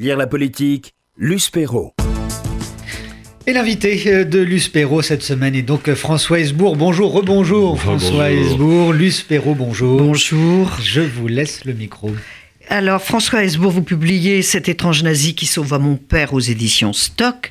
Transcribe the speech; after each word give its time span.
Lire 0.00 0.16
la 0.16 0.28
politique, 0.28 0.94
Luce 1.16 1.50
Perrault. 1.50 1.92
Et 3.48 3.52
l'invité 3.52 4.24
de 4.24 4.38
Luce 4.38 4.68
Perrault 4.68 5.02
cette 5.02 5.24
semaine 5.24 5.56
est 5.56 5.62
donc 5.62 5.92
François 5.94 6.38
Hesbourg. 6.38 6.76
Bonjour, 6.76 7.12
rebonjour 7.12 7.80
François 7.80 8.30
Hesbourg. 8.30 8.92
Luce 8.92 9.22
Perrault, 9.22 9.56
bonjour. 9.56 10.00
Bonjour. 10.00 10.70
Je 10.80 11.00
vous 11.00 11.26
laisse 11.26 11.64
le 11.64 11.72
micro. 11.72 12.12
Alors, 12.68 13.02
François 13.02 13.42
Hesbourg, 13.42 13.72
vous 13.72 13.82
publiez 13.82 14.42
Cet 14.42 14.68
étrange 14.68 15.02
nazi 15.02 15.34
qui 15.34 15.46
sauva 15.46 15.80
mon 15.80 15.96
père 15.96 16.32
aux 16.32 16.38
éditions 16.38 16.92
Stock. 16.92 17.50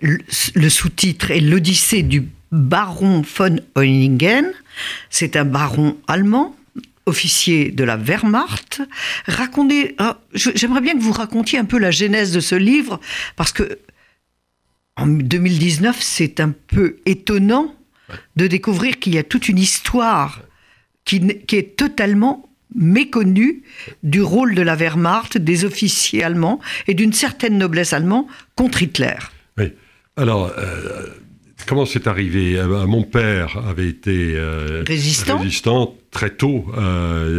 Le, 0.00 0.68
sous-titre 0.68 1.32
est 1.32 1.40
L'Odyssée 1.40 2.04
du 2.04 2.28
baron 2.52 3.24
von 3.36 3.56
Oeningen. 3.74 4.52
C'est 5.10 5.34
un 5.34 5.44
baron 5.44 5.96
allemand 6.06 6.54
officier 7.06 7.70
de 7.70 7.84
la 7.84 7.96
Wehrmacht. 7.96 8.82
Racontez, 9.26 9.94
ah, 9.98 10.20
j'aimerais 10.34 10.80
bien 10.80 10.94
que 10.94 11.02
vous 11.02 11.12
racontiez 11.12 11.58
un 11.58 11.64
peu 11.64 11.78
la 11.78 11.90
genèse 11.90 12.32
de 12.32 12.40
ce 12.40 12.54
livre, 12.54 13.00
parce 13.36 13.52
que 13.52 13.78
en 14.96 15.06
2019, 15.06 15.96
c'est 16.00 16.40
un 16.40 16.52
peu 16.66 16.96
étonnant 17.06 17.74
de 18.36 18.46
découvrir 18.46 18.98
qu'il 18.98 19.14
y 19.14 19.18
a 19.18 19.22
toute 19.22 19.48
une 19.48 19.58
histoire 19.58 20.42
qui, 21.04 21.38
qui, 21.46 21.56
est 21.56 21.76
totalement 21.76 22.50
méconnue 22.74 23.62
du 24.02 24.20
rôle 24.20 24.54
de 24.54 24.62
la 24.62 24.76
Wehrmacht, 24.76 25.38
des 25.38 25.64
officiers 25.64 26.22
allemands 26.22 26.60
et 26.86 26.94
d'une 26.94 27.12
certaine 27.12 27.56
noblesse 27.56 27.92
allemande 27.92 28.26
contre 28.56 28.82
Hitler. 28.82 29.16
Oui. 29.58 29.72
Alors, 30.16 30.52
euh, 30.58 31.06
comment 31.66 31.86
c'est 31.86 32.06
arrivé? 32.06 32.58
Euh, 32.58 32.86
Mon 32.86 33.02
père 33.02 33.62
avait 33.68 33.88
été 33.88 34.32
euh, 34.34 34.82
résistant? 34.86 35.94
très 36.10 36.30
tôt, 36.30 36.66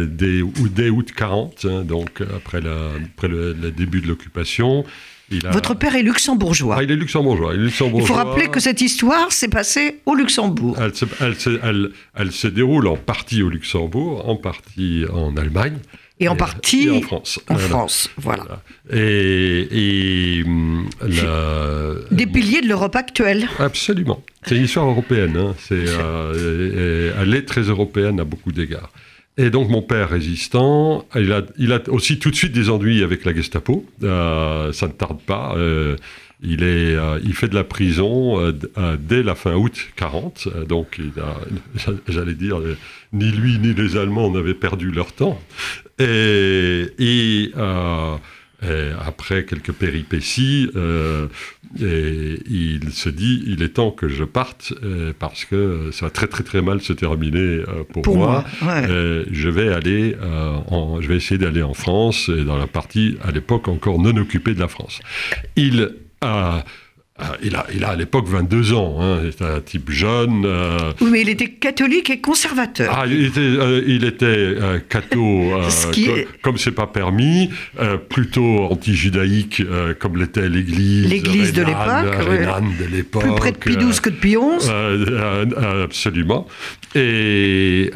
dès, 0.08 0.40
dès, 0.70 0.88
août 0.88 1.12
40, 1.14 1.66
hein, 1.66 1.82
donc 1.82 2.22
après, 2.34 2.62
après 3.04 3.28
le, 3.28 3.52
début 3.70 4.00
de 4.00 4.08
l'occupation. 4.08 4.86
Votre 5.50 5.74
père 5.74 5.94
est 5.94 6.02
luxembourgeois. 6.02 6.76
Ah, 6.78 6.82
il 6.82 6.90
est 6.90 6.96
luxembourgeois. 6.96 7.54
Il, 7.54 7.70
faut 7.70 8.14
rappeler 8.14 8.48
que 8.48 8.60
cette 8.60 8.80
histoire 8.80 9.32
s'est 9.32 9.48
passée 9.48 10.00
au 10.06 10.14
Luxembourg. 10.14 10.76
Elle 10.80 10.94
se, 10.94 11.04
elle, 11.62 11.90
elle 12.14 12.32
se, 12.32 12.48
déroule 12.48 12.86
en 12.86 12.96
partie 12.96 13.42
au 13.42 13.48
Luxembourg, 13.48 14.28
en 14.28 14.36
partie 14.36 15.04
en 15.12 15.36
Allemagne. 15.36 15.78
Et 16.20 16.28
en 16.28 16.36
partie 16.36 16.88
en 16.90 17.00
France. 17.00 17.40
En 17.48 17.56
France, 17.56 18.10
voilà. 18.16 18.44
Et, 18.92 20.42
hum, 20.44 20.88
des 22.10 22.26
piliers 22.26 22.60
de 22.60 22.68
l'Europe 22.68 22.94
actuelle. 22.94 23.48
Absolument. 23.58 24.22
C'est 24.46 24.56
une 24.56 24.64
histoire 24.64 24.86
européenne. 24.86 25.36
Hein. 25.36 25.54
C'est, 25.58 25.74
euh, 25.78 27.12
elle 27.20 27.34
est 27.34 27.42
très 27.42 27.62
européenne 27.62 28.20
à 28.20 28.24
beaucoup 28.24 28.52
d'égards. 28.52 28.90
Et 29.38 29.50
donc 29.50 29.70
mon 29.70 29.82
père 29.82 30.10
résistant, 30.10 31.06
il 31.16 31.32
a, 31.32 31.42
il 31.56 31.72
a 31.72 31.80
aussi 31.88 32.18
tout 32.18 32.30
de 32.30 32.36
suite 32.36 32.52
des 32.52 32.68
ennuis 32.68 33.02
avec 33.02 33.24
la 33.24 33.34
Gestapo. 33.34 33.86
Euh, 34.02 34.72
ça 34.72 34.86
ne 34.86 34.92
tarde 34.92 35.20
pas. 35.22 35.54
Euh, 35.56 35.96
il, 36.42 36.62
est, 36.62 36.94
euh, 36.96 37.20
il 37.24 37.34
fait 37.34 37.48
de 37.48 37.54
la 37.54 37.64
prison 37.64 38.40
euh, 38.40 38.52
euh, 38.76 38.96
dès 38.98 39.22
la 39.22 39.34
fin 39.34 39.54
août 39.54 39.88
40. 39.96 40.48
donc 40.66 41.00
j'allais 42.08 42.34
dire, 42.34 42.60
ni 43.12 43.30
lui 43.30 43.58
ni 43.58 43.74
les 43.74 43.96
Allemands 43.96 44.30
n'avaient 44.30 44.54
perdu 44.54 44.90
leur 44.90 45.12
temps. 45.12 45.40
Et, 45.98 46.88
et 46.98 47.52
après 49.04 49.44
quelques 49.44 49.72
péripéties, 49.72 50.70
et 51.80 52.38
il 52.48 52.92
se 52.92 53.08
dit 53.08 53.42
il 53.46 53.62
est 53.62 53.74
temps 53.74 53.90
que 53.90 54.08
je 54.08 54.24
parte 54.24 54.72
parce 55.18 55.44
que 55.44 55.90
ça 55.92 56.06
va 56.06 56.10
très 56.10 56.26
très 56.26 56.44
très 56.44 56.62
mal 56.62 56.80
se 56.80 56.92
terminer 56.92 57.62
pour, 57.92 58.16
moi. 58.16 58.44
je 58.60 59.48
vais 59.48 59.72
aller, 59.72 60.16
en, 60.68 61.00
je 61.00 61.08
vais 61.08 61.16
essayer 61.16 61.38
d'aller 61.38 61.62
en 61.62 61.74
France 61.74 62.28
et 62.28 62.44
dans 62.44 62.56
la 62.56 62.66
partie 62.66 63.16
à 63.22 63.30
l'époque 63.30 63.68
encore 63.68 64.00
non 64.00 64.16
occupée 64.16 64.54
de 64.54 64.60
la 64.60 64.68
France. 64.68 65.00
Il 65.56 65.92
a 66.22 66.64
ah, 67.18 67.36
il, 67.42 67.54
a, 67.54 67.66
il 67.74 67.84
a 67.84 67.90
à 67.90 67.96
l'époque 67.96 68.26
22 68.26 68.72
ans, 68.72 68.96
hein, 69.00 69.20
c'est 69.30 69.44
un 69.44 69.60
type 69.60 69.90
jeune. 69.90 70.44
Euh, 70.46 70.92
oui, 71.02 71.10
mais 71.10 71.20
il 71.20 71.28
était 71.28 71.50
catholique 71.50 72.08
et 72.08 72.20
conservateur. 72.20 72.92
Ah, 72.96 73.04
il 73.06 73.26
était, 73.26 73.40
euh, 73.40 73.84
il 73.86 74.04
était 74.04 74.24
euh, 74.26 74.78
catho, 74.88 75.52
comme 76.42 76.56
c'est 76.56 76.72
pas 76.72 76.86
permis, 76.86 77.50
plutôt 78.08 78.64
anti-judaïque, 78.64 79.62
comme 80.00 80.16
l'était 80.16 80.48
l'Église. 80.48 81.10
L'Église 81.10 81.52
de 81.52 81.62
l'époque. 81.62 82.78
de 82.80 82.84
l'époque. 82.86 83.22
Plus 83.22 83.34
près 83.34 83.52
de 83.52 83.58
Pie 83.58 83.76
XII 83.76 84.00
que 84.00 84.10
de 84.10 84.14
Pie 84.14 84.36
XI. 84.36 84.70
absolument. 85.84 86.46
Et 86.94 87.90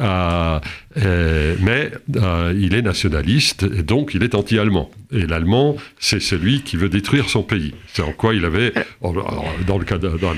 euh, 0.95 1.55
mais 1.59 1.91
euh, 2.15 2.53
il 2.57 2.73
est 2.73 2.81
nationaliste 2.81 3.63
et 3.63 3.83
donc 3.83 4.13
il 4.13 4.23
est 4.23 4.35
anti-allemand. 4.35 4.89
Et 5.11 5.25
l'allemand, 5.25 5.75
c'est 5.99 6.21
celui 6.21 6.61
qui 6.61 6.77
veut 6.77 6.89
détruire 6.89 7.29
son 7.29 7.43
pays. 7.43 7.73
C'est 7.93 8.01
en 8.01 8.13
quoi 8.13 8.33
il 8.33 8.45
avait, 8.45 8.73
dans 9.01 9.77
le 9.77 9.85
cas 9.85 9.97
de... 9.97 10.09
Dans, 10.09 10.33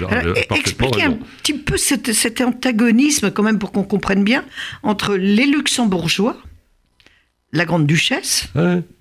expliquez 0.55 1.03
un 1.03 1.17
petit 1.41 1.53
peu 1.53 1.77
cet, 1.77 2.41
antagonisme, 2.41 3.31
quand 3.31 3.43
même, 3.43 3.59
pour 3.59 3.71
qu'on 3.71 3.83
comprenne 3.83 4.23
bien, 4.23 4.43
entre 4.83 5.15
les 5.15 5.45
luxembourgeois, 5.45 6.37
la 7.53 7.65
grande 7.65 7.87
duchesse, 7.87 8.47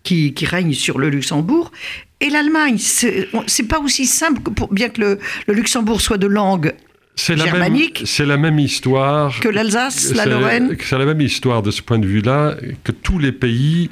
qui, 0.03 0.34
règne 0.42 0.72
sur 0.72 0.98
le 0.98 1.10
Luxembourg, 1.10 1.72
et 2.20 2.31
l'Allemagne. 2.31 2.78
C'est 2.78 3.69
pas 3.69 3.81
aussi 3.81 4.06
simple, 4.06 4.42
que 4.42 4.50
pour, 4.50 4.72
bien 4.72 4.88
que 4.91 5.00
le, 5.00 5.19
le 5.47 5.54
Luxembourg 5.54 6.00
soit 6.00 6.19
de 6.19 6.26
langue 6.26 6.75
c'est 7.18 7.34
la, 7.34 7.52
même, 7.52 7.76
c'est 8.04 8.24
la 8.24 8.36
même 8.36 8.60
histoire. 8.60 9.40
Que 9.40 9.48
l'Alsace, 9.48 10.14
la 10.14 10.24
Lorraine 10.24 10.76
C'est 10.80 10.98
la 10.98 11.04
même 11.04 11.20
histoire 11.20 11.62
de 11.62 11.72
ce 11.72 11.82
point 11.82 11.98
de 11.98 12.06
vue-là 12.06 12.54
que 12.84 12.92
tous 12.92 13.18
les 13.18 13.32
pays 13.32 13.90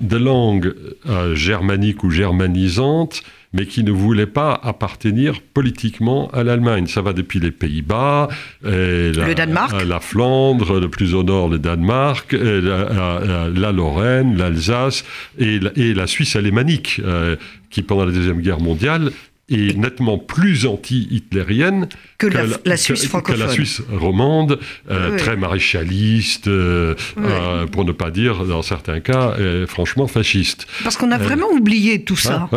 de 0.00 0.16
langue 0.16 0.74
euh, 1.08 1.34
germanique 1.34 2.04
ou 2.04 2.10
germanisante, 2.10 3.22
mais 3.52 3.66
qui 3.66 3.82
ne 3.82 3.90
voulaient 3.90 4.26
pas 4.26 4.52
appartenir 4.62 5.40
politiquement 5.40 6.30
à 6.30 6.44
l'Allemagne. 6.44 6.86
Ça 6.86 7.02
va 7.02 7.12
depuis 7.12 7.40
les 7.40 7.50
Pays-Bas, 7.50 8.28
le 8.62 9.34
Danemark, 9.34 9.74
la 9.84 9.98
Flandre, 9.98 10.78
le 10.78 10.88
plus 10.88 11.14
au 11.14 11.24
nord 11.24 11.48
le 11.48 11.58
Danemark, 11.58 12.32
la, 12.32 13.48
la, 13.52 13.72
Lorraine, 13.72 14.36
l'Alsace 14.36 15.04
et, 15.36 15.58
la 15.58 16.06
Suisse 16.06 16.36
alémanique, 16.36 17.00
euh, 17.04 17.34
qui 17.70 17.82
pendant 17.82 18.04
la 18.04 18.12
deuxième 18.12 18.40
guerre 18.40 18.60
mondiale 18.60 19.10
est 19.48 19.76
nettement 19.76 20.18
plus 20.18 20.66
anti-hitlérienne 20.66 21.88
que, 22.18 22.26
la, 22.26 22.76
Suisse 22.76 23.06
francophone. 23.06 23.40
Que 23.40 23.46
la 23.46 23.52
Suisse 23.52 23.82
romande, 23.90 24.58
euh, 24.90 25.16
très 25.16 25.36
maréchaliste, 25.36 26.48
euh, 26.48 26.94
euh, 27.18 27.66
pour 27.66 27.84
ne 27.84 27.92
pas 27.92 28.10
dire, 28.10 28.44
dans 28.44 28.62
certains 28.62 29.00
cas, 29.00 29.34
franchement 29.66 30.06
fasciste. 30.06 30.66
Parce 30.82 30.96
qu'on 30.96 31.10
a 31.10 31.18
vraiment 31.18 31.48
oublié 31.50 32.04
tout 32.04 32.16
ça. 32.16 32.48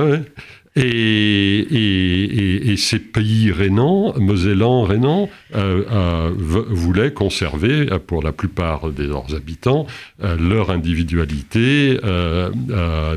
Et, 0.76 2.76
ces 2.78 3.00
pays 3.00 3.52
rénans, 3.52 4.14
mosellans, 4.18 4.84
rénans, 4.84 5.30
euh, 5.54 5.84
euh, 5.92 6.32
voulaient 6.70 7.12
conserver, 7.12 7.92
euh, 7.92 8.00
pour 8.00 8.24
la 8.24 8.32
plupart 8.32 8.92
de 8.92 9.04
leurs 9.04 9.36
habitants, 9.36 9.86
leur 10.22 10.72
individualité 10.72 12.00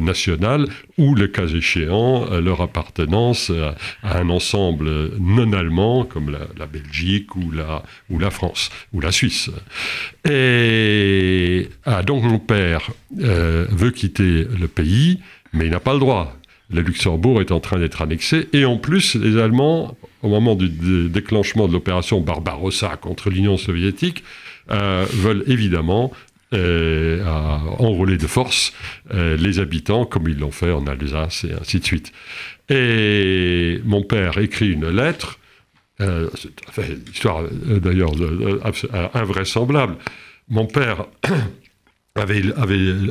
nationale 0.00 0.66
ou, 0.98 1.14
le 1.14 1.28
cas 1.28 1.46
échéant, 1.46 2.26
leur 2.40 2.60
appartenance 2.60 3.50
à 4.02 4.18
un 4.18 4.28
ensemble 4.28 5.12
non 5.18 5.52
allemand 5.52 6.04
comme 6.04 6.30
la, 6.30 6.66
Belgique 6.66 7.36
ou 7.36 7.50
la, 7.50 7.82
ou 8.10 8.18
la 8.18 8.30
France 8.30 8.70
ou 8.92 9.00
la 9.00 9.12
Suisse. 9.12 9.50
Et 10.28 11.68
ah, 11.84 12.02
donc 12.02 12.24
mon 12.24 12.38
père 12.38 12.90
veut 13.16 13.90
quitter 13.90 14.46
le 14.58 14.66
pays, 14.66 15.20
mais 15.52 15.66
il 15.66 15.70
n'a 15.70 15.80
pas 15.80 15.94
le 15.94 16.00
droit 16.00 16.36
le 16.70 16.80
Luxembourg 16.80 17.40
est 17.40 17.52
en 17.52 17.60
train 17.60 17.78
d'être 17.78 18.02
annexé. 18.02 18.48
Et 18.52 18.64
en 18.64 18.76
plus, 18.76 19.14
les 19.14 19.40
Allemands, 19.40 19.96
au 20.22 20.28
moment 20.28 20.54
du 20.54 21.08
déclenchement 21.08 21.68
de 21.68 21.72
l'opération 21.72 22.20
Barbarossa 22.20 22.96
contre 22.96 23.30
l'Union 23.30 23.56
soviétique, 23.56 24.24
euh, 24.70 25.04
veulent 25.12 25.44
évidemment 25.46 26.10
euh, 26.54 27.22
enrôler 27.78 28.16
de 28.16 28.26
force 28.26 28.72
euh, 29.12 29.36
les 29.36 29.58
habitants, 29.58 30.06
comme 30.06 30.28
ils 30.28 30.38
l'ont 30.38 30.50
fait 30.50 30.70
en 30.70 30.86
Alsace 30.86 31.44
et 31.44 31.52
ainsi 31.52 31.80
de 31.80 31.84
suite. 31.84 32.12
Et 32.70 33.80
mon 33.84 34.02
père 34.02 34.38
écrit 34.38 34.72
une 34.72 34.88
lettre, 34.88 35.38
une 36.00 36.30
histoire 37.12 37.42
d'ailleurs 37.52 38.12
invraisemblable. 39.12 39.96
Mon 40.48 40.66
père 40.66 41.06
avait, 42.16 42.44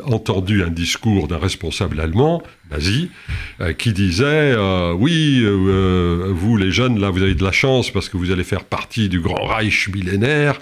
entendu 0.05 0.63
un 0.63 0.69
discours 0.69 1.27
d'un 1.27 1.37
responsable 1.37 1.99
allemand, 1.99 2.41
nazi, 2.71 3.11
euh, 3.59 3.73
qui 3.73 3.91
disait 3.91 4.53
euh, 4.55 4.93
Oui, 4.93 5.41
euh, 5.43 6.31
vous 6.33 6.55
les 6.55 6.71
jeunes, 6.71 7.01
là, 7.01 7.09
vous 7.09 7.21
avez 7.21 7.35
de 7.35 7.43
la 7.43 7.51
chance 7.51 7.91
parce 7.91 8.07
que 8.07 8.15
vous 8.15 8.31
allez 8.31 8.45
faire 8.45 8.63
partie 8.63 9.09
du 9.09 9.19
grand 9.19 9.45
Reich 9.45 9.89
millénaire, 9.93 10.57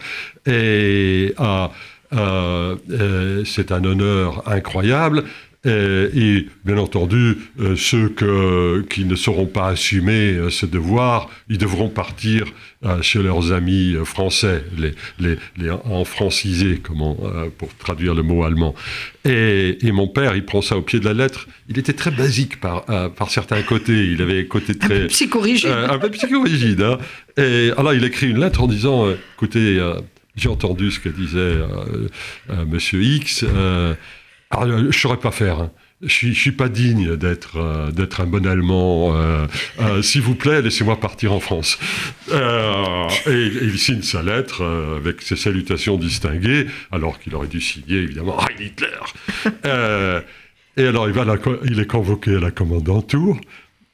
et 0.48 1.36
c'est 3.46 3.72
un 3.72 3.86
honneur 3.86 4.50
incroyable. 4.50 5.24
Et, 5.64 6.10
et, 6.16 6.48
bien 6.66 6.78
entendu, 6.80 7.38
euh, 7.60 7.76
ceux 7.76 8.10
que, 8.10 8.84
qui 8.90 9.06
ne 9.06 9.16
sauront 9.16 9.46
pas 9.46 9.68
assumer 9.68 10.34
euh, 10.34 10.50
ce 10.50 10.66
devoir, 10.66 11.30
ils 11.50 11.60
devront 11.60 11.88
partir 11.88 12.48
euh, 12.84 13.00
chez 13.04 13.22
leurs 13.22 13.52
amis 13.52 13.94
euh, 13.94 14.04
français, 14.04 14.64
les, 14.76 14.96
les, 15.20 15.38
les 15.58 15.70
en 15.70 16.04
francisé, 16.04 16.80
comment, 16.82 17.16
euh, 17.24 17.48
pour 17.56 17.76
traduire 17.76 18.16
le 18.16 18.24
mot 18.24 18.44
allemand. 18.44 18.74
Et, 19.24 19.78
et, 19.86 19.92
mon 19.92 20.08
père, 20.08 20.36
il 20.36 20.46
prend 20.46 20.64
ça 20.64 20.78
au 20.78 20.82
pied 20.82 21.00
de 21.00 21.06
la 21.06 21.14
lettre. 21.14 21.48
Il 21.70 21.78
était 21.78 21.94
très 21.94 22.10
basique 22.10 22.60
par, 22.60 22.90
euh, 22.90 23.10
par 23.10 23.30
certains 23.30 23.62
côtés. 23.62 24.08
Il 24.08 24.24
avait 24.24 24.48
côté 24.48 24.76
très. 24.76 24.96
Un 24.96 25.00
peu 25.02 25.08
psychorigide. 25.08 25.70
un 25.70 26.00
peu 26.00 26.10
psychorigide. 26.10 26.82
Hein. 26.82 26.98
Et 27.38 27.72
alors, 27.78 27.94
il 27.94 28.04
écrit 28.04 28.32
une 28.32 28.40
lettre 28.40 28.64
en 28.64 28.68
disant 28.68 29.06
écoutez, 29.36 29.80
j'ai 30.36 30.50
entendu 30.50 30.90
ce 30.90 31.00
que 31.00 31.10
disait 31.10 31.58
Monsieur 32.68 33.04
X. 33.04 33.46
Alors, 34.52 34.68
je 34.68 34.86
ne 34.86 34.92
saurais 34.92 35.18
pas 35.18 35.32
faire. 35.32 35.60
Hein. 35.60 35.72
Je 36.04 36.28
ne 36.28 36.34
suis 36.34 36.52
pas 36.52 36.68
digne 36.68 37.16
d'être 37.16 37.58
euh, 37.58 37.92
d'être 37.92 38.22
un 38.22 38.26
bon 38.26 38.46
Allemand. 38.46 39.16
Euh, 39.16 39.46
euh, 39.80 40.02
S'il 40.02 40.22
vous 40.22 40.34
plaît, 40.36 40.62
laissez-moi 40.62 41.00
partir 41.00 41.32
en 41.32 41.40
France. 41.40 41.78
Et, 42.32 43.30
et, 43.30 43.64
il 43.64 43.78
signe 43.78 44.02
sa 44.02 44.24
lettre 44.24 44.64
avec 44.98 45.22
ses 45.22 45.36
salutations 45.36 45.98
distinguées, 45.98 46.66
alors 46.92 47.20
qu'il 47.20 47.36
aurait 47.36 47.48
dû 47.48 47.62
signer 47.62 47.98
évidemment 47.98 48.38
Heil 48.40 48.68
Hitler. 48.68 48.88
et 50.78 50.86
alors 50.86 51.08
il, 51.08 51.14
va 51.14 51.24
la, 51.24 51.36
il 51.66 51.80
est 51.80 51.86
convoqué 51.86 52.36
à 52.36 52.40
la 52.40 52.52
commandanture. 52.52 53.38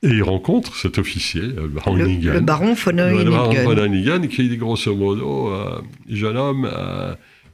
Et 0.03 0.09
il 0.09 0.23
rencontre 0.23 0.75
cet 0.75 0.99
officier, 0.99 1.41
le, 1.41 1.63
le 1.63 1.67
baron 1.69 1.95
von 1.95 1.99
Oeningen. 1.99 2.33
Le 2.33 2.39
baron 2.39 2.75
von 2.75 4.27
qui 4.27 4.47
dit 4.47 4.57
grosso 4.57 4.95
modo, 4.95 5.51
jeune 6.07 6.37
homme, 6.37 6.69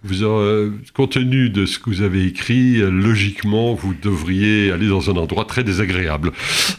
vous 0.04 0.24
aurez, 0.24 0.70
compte 0.94 1.14
tenu 1.14 1.50
de 1.50 1.66
ce 1.66 1.80
que 1.80 1.90
vous 1.90 2.02
avez 2.02 2.26
écrit, 2.26 2.78
logiquement, 2.78 3.74
vous 3.74 3.94
devriez 3.94 4.72
aller 4.72 4.88
dans 4.88 5.10
un 5.10 5.16
endroit 5.16 5.46
très 5.46 5.64
désagréable. 5.64 6.32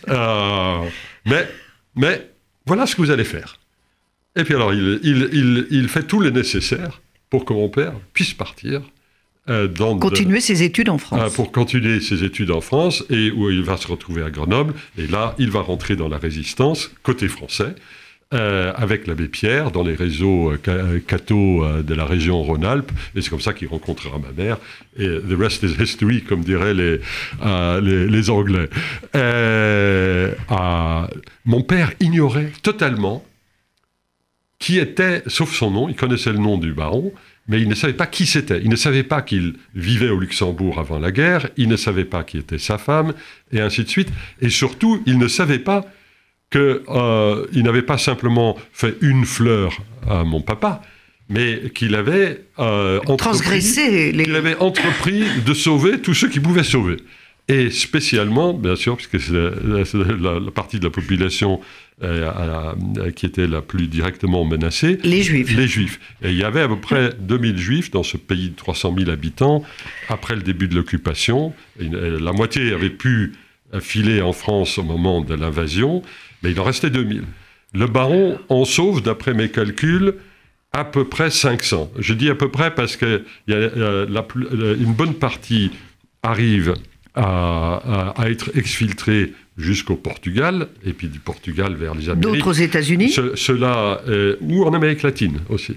Euh, 0.08 0.78
mais, 1.26 1.48
mais 1.96 2.30
voilà 2.66 2.86
ce 2.86 2.94
que 2.96 3.02
vous 3.02 3.10
allez 3.10 3.24
faire. 3.24 3.58
Et 4.36 4.44
puis 4.44 4.54
alors, 4.54 4.72
il, 4.74 5.00
il, 5.02 5.28
il, 5.32 5.66
il 5.70 5.88
fait 5.88 6.02
tout 6.02 6.20
le 6.20 6.30
nécessaire 6.30 7.00
pour 7.30 7.44
que 7.44 7.52
mon 7.52 7.68
père 7.68 7.94
puisse 8.12 8.34
partir. 8.34 8.82
Euh, 9.50 9.68
dans 9.68 9.98
continuer 9.98 10.38
de, 10.38 10.42
ses 10.42 10.62
études 10.62 10.88
en 10.88 10.96
France. 10.96 11.20
Euh, 11.20 11.28
pour 11.34 11.52
continuer 11.52 12.00
ses 12.00 12.24
études 12.24 12.50
en 12.50 12.62
France, 12.62 13.04
et 13.10 13.30
où 13.30 13.50
il 13.50 13.62
va 13.62 13.76
se 13.76 13.86
retrouver 13.86 14.22
à 14.22 14.30
Grenoble. 14.30 14.72
Et 14.96 15.06
là, 15.06 15.34
il 15.38 15.50
va 15.50 15.60
rentrer 15.60 15.96
dans 15.96 16.08
la 16.08 16.16
résistance, 16.16 16.90
côté 17.02 17.28
français. 17.28 17.74
Euh, 18.34 18.72
avec 18.74 19.06
l'abbé 19.06 19.28
Pierre 19.28 19.70
dans 19.70 19.84
les 19.84 19.94
réseaux 19.94 20.50
euh, 20.50 20.98
cathos 21.06 21.62
euh, 21.62 21.82
de 21.82 21.94
la 21.94 22.04
région 22.04 22.42
Rhône-Alpes. 22.42 22.90
Et 23.14 23.22
c'est 23.22 23.30
comme 23.30 23.40
ça 23.40 23.52
qu'il 23.52 23.68
rencontrera 23.68 24.18
ma 24.18 24.32
mère. 24.32 24.58
Et 24.98 25.06
the 25.06 25.38
rest 25.38 25.62
is 25.62 25.80
history, 25.80 26.22
comme 26.22 26.42
diraient 26.42 26.74
les, 26.74 27.00
euh, 27.44 27.80
les, 27.80 28.30
Anglais. 28.30 28.68
Euh, 29.14 30.32
mon 31.44 31.62
père 31.62 31.92
ignorait 32.00 32.50
totalement 32.62 33.24
qui 34.58 34.78
était, 34.78 35.22
sauf 35.28 35.54
son 35.54 35.70
nom, 35.70 35.88
il 35.88 35.94
connaissait 35.94 36.32
le 36.32 36.38
nom 36.38 36.58
du 36.58 36.72
baron, 36.72 37.12
mais 37.46 37.60
il 37.60 37.68
ne 37.68 37.74
savait 37.76 37.92
pas 37.92 38.06
qui 38.06 38.26
c'était. 38.26 38.60
Il 38.62 38.70
ne 38.70 38.76
savait 38.76 39.04
pas 39.04 39.22
qu'il 39.22 39.54
vivait 39.76 40.08
au 40.08 40.18
Luxembourg 40.18 40.80
avant 40.80 40.98
la 40.98 41.12
guerre, 41.12 41.48
il 41.56 41.68
ne 41.68 41.76
savait 41.76 42.06
pas 42.06 42.24
qui 42.24 42.38
était 42.38 42.58
sa 42.58 42.78
femme, 42.78 43.12
et 43.52 43.60
ainsi 43.60 43.84
de 43.84 43.88
suite. 43.88 44.08
Et 44.40 44.48
surtout, 44.48 45.02
il 45.06 45.18
ne 45.18 45.28
savait 45.28 45.58
pas 45.60 45.84
qu'il 46.54 46.78
euh, 46.88 47.46
n'avait 47.52 47.82
pas 47.82 47.98
simplement 47.98 48.56
fait 48.72 48.96
une 49.00 49.24
fleur 49.24 49.76
à 50.08 50.22
mon 50.22 50.40
papa, 50.40 50.82
mais 51.28 51.70
qu'il 51.74 51.96
avait, 51.96 52.44
euh, 52.60 53.00
transgressé 53.18 54.12
les... 54.12 54.22
il 54.22 54.36
avait 54.36 54.56
entrepris 54.58 55.24
de 55.44 55.52
sauver 55.52 55.98
tous 56.00 56.14
ceux 56.14 56.28
qui 56.28 56.38
pouvaient 56.38 56.62
sauver. 56.62 56.98
Et 57.48 57.70
spécialement, 57.70 58.54
bien 58.54 58.76
sûr, 58.76 58.96
puisque 58.96 59.20
c'est 59.20 59.32
la, 59.32 60.38
la, 60.38 60.50
partie 60.52 60.78
de 60.78 60.84
la 60.84 60.90
population 60.90 61.60
euh, 62.02 62.30
à, 62.30 62.74
à, 63.02 63.10
qui 63.10 63.26
était 63.26 63.48
la 63.48 63.60
plus 63.60 63.88
directement 63.88 64.44
menacée. 64.44 64.98
Les 65.02 65.22
Juifs. 65.22 65.54
Les 65.54 65.66
Juifs. 65.66 65.98
Et 66.22 66.30
il 66.30 66.36
y 66.36 66.44
avait 66.44 66.62
à 66.62 66.68
peu 66.68 66.78
près 66.78 67.10
2000 67.18 67.58
Juifs 67.58 67.90
dans 67.90 68.04
ce 68.04 68.16
pays 68.16 68.50
de 68.50 68.54
300 68.54 68.94
000 68.96 69.10
habitants 69.10 69.64
après 70.08 70.36
le 70.36 70.42
début 70.42 70.68
de 70.68 70.76
l'occupation. 70.76 71.52
La 71.80 72.32
moitié 72.32 72.72
avait 72.72 72.90
pu 72.90 73.32
filer 73.80 74.22
en 74.22 74.32
France 74.32 74.78
au 74.78 74.82
moment 74.82 75.20
de 75.20 75.34
l'invasion 75.34 76.02
mais 76.44 76.52
il 76.52 76.60
en 76.60 76.64
restait 76.64 76.90
2000. 76.90 77.24
Le 77.72 77.86
baron 77.86 78.38
en 78.48 78.64
sauve, 78.64 79.02
d'après 79.02 79.34
mes 79.34 79.48
calculs, 79.48 80.14
à 80.72 80.84
peu 80.84 81.04
près 81.08 81.30
500. 81.30 81.90
Je 81.98 82.14
dis 82.14 82.28
à 82.28 82.34
peu 82.34 82.50
près 82.50 82.72
parce 82.72 82.96
que 82.96 83.24
y 83.48 83.54
a, 83.54 83.56
euh, 83.56 84.06
la, 84.08 84.24
une 84.74 84.92
bonne 84.92 85.14
partie 85.14 85.70
arrive 86.22 86.74
à, 87.14 88.12
à, 88.14 88.22
à 88.22 88.30
être 88.30 88.56
exfiltrée 88.56 89.32
jusqu'au 89.56 89.94
Portugal, 89.96 90.68
et 90.84 90.92
puis 90.92 91.08
du 91.08 91.20
Portugal 91.20 91.74
vers 91.74 91.94
les 91.94 92.08
Amériques. 92.08 92.40
D'autres 92.40 92.60
États-Unis? 92.60 93.10
Ce, 93.10 93.36
Ceux-là, 93.36 94.02
euh, 94.08 94.36
ou 94.40 94.64
en 94.64 94.74
Amérique 94.74 95.02
latine 95.02 95.38
aussi. 95.48 95.76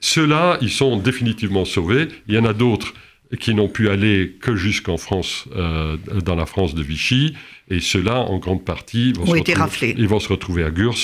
Ceux-là, 0.00 0.58
ils 0.60 0.70
sont 0.70 0.96
définitivement 0.96 1.64
sauvés. 1.64 2.08
Il 2.28 2.34
y 2.34 2.38
en 2.38 2.44
a 2.44 2.52
d'autres 2.52 2.94
qui 3.40 3.54
n'ont 3.54 3.68
pu 3.68 3.88
aller 3.88 4.36
que 4.40 4.54
jusqu'en 4.54 4.96
France, 4.96 5.46
euh, 5.56 5.96
dans 6.24 6.36
la 6.36 6.46
France 6.46 6.74
de 6.74 6.82
Vichy, 6.82 7.34
et 7.68 7.80
ceux-là, 7.80 8.20
en 8.20 8.38
grande 8.38 8.64
partie, 8.64 9.12
vont, 9.12 9.26
se 9.26 9.32
retrouver, 9.32 9.94
ils 9.98 10.08
vont 10.08 10.20
se 10.20 10.28
retrouver 10.28 10.64
à 10.64 10.70
Gurs, 10.70 10.94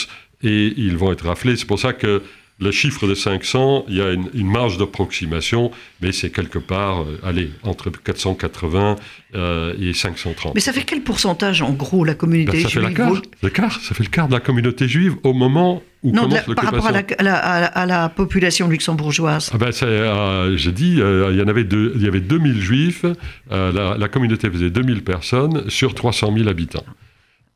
et 0.42 0.72
ils 0.76 0.96
vont 0.96 1.12
être 1.12 1.26
raflés. 1.26 1.56
C'est 1.56 1.66
pour 1.66 1.78
ça 1.78 1.92
que 1.92 2.22
le 2.60 2.70
chiffre 2.70 3.06
de 3.06 3.14
500, 3.14 3.86
il 3.88 3.96
y 3.96 4.00
a 4.00 4.12
une, 4.12 4.28
une 4.34 4.50
marge 4.50 4.78
d'approximation, 4.78 5.70
mais 6.00 6.12
c'est 6.12 6.30
quelque 6.30 6.58
part, 6.58 7.02
euh, 7.02 7.18
allez, 7.24 7.50
entre 7.62 7.90
480 7.90 8.96
euh, 9.34 9.74
et 9.80 9.92
530. 9.92 10.54
Mais 10.54 10.60
ça 10.60 10.72
fait 10.72 10.82
quel 10.82 11.02
pourcentage, 11.02 11.62
en 11.62 11.72
gros, 11.72 12.04
la 12.04 12.14
communauté 12.14 12.58
ben, 12.58 12.62
ça 12.62 12.68
juive 12.68 12.82
fait 12.82 12.88
le 12.88 12.94
quart, 12.94 13.22
le 13.42 13.50
quart, 13.50 13.80
ça 13.80 13.94
fait 13.94 14.04
le 14.04 14.10
quart 14.10 14.28
de 14.28 14.32
la 14.32 14.40
communauté 14.40 14.86
juive 14.86 15.16
au 15.24 15.32
moment 15.32 15.82
où 16.02 16.12
non, 16.12 16.22
commence 16.22 16.46
la, 16.46 16.54
par 16.54 16.64
rapport 16.64 16.86
à 16.86 16.92
la, 16.92 17.02
à, 17.18 17.22
la, 17.22 17.36
à 17.66 17.86
la, 17.86 18.08
population 18.08 18.68
luxembourgeoise. 18.68 19.50
Ah 19.52 19.58
ben 19.58 19.70
euh, 19.82 20.56
J'ai 20.56 20.72
dit, 20.72 20.96
il, 20.96 21.36
y 21.36 21.42
en 21.42 21.48
avait 21.48 21.64
deux, 21.64 21.92
il 21.96 22.02
y 22.02 22.08
avait 22.08 22.20
2000 22.20 22.60
juifs, 22.60 23.04
la, 23.50 24.08
communauté 24.08 24.50
faisait 24.50 24.70
2000 24.70 25.02
personnes 25.02 25.68
sur 25.68 25.94
300 25.94 26.34
000 26.36 26.48
habitants. 26.48 26.84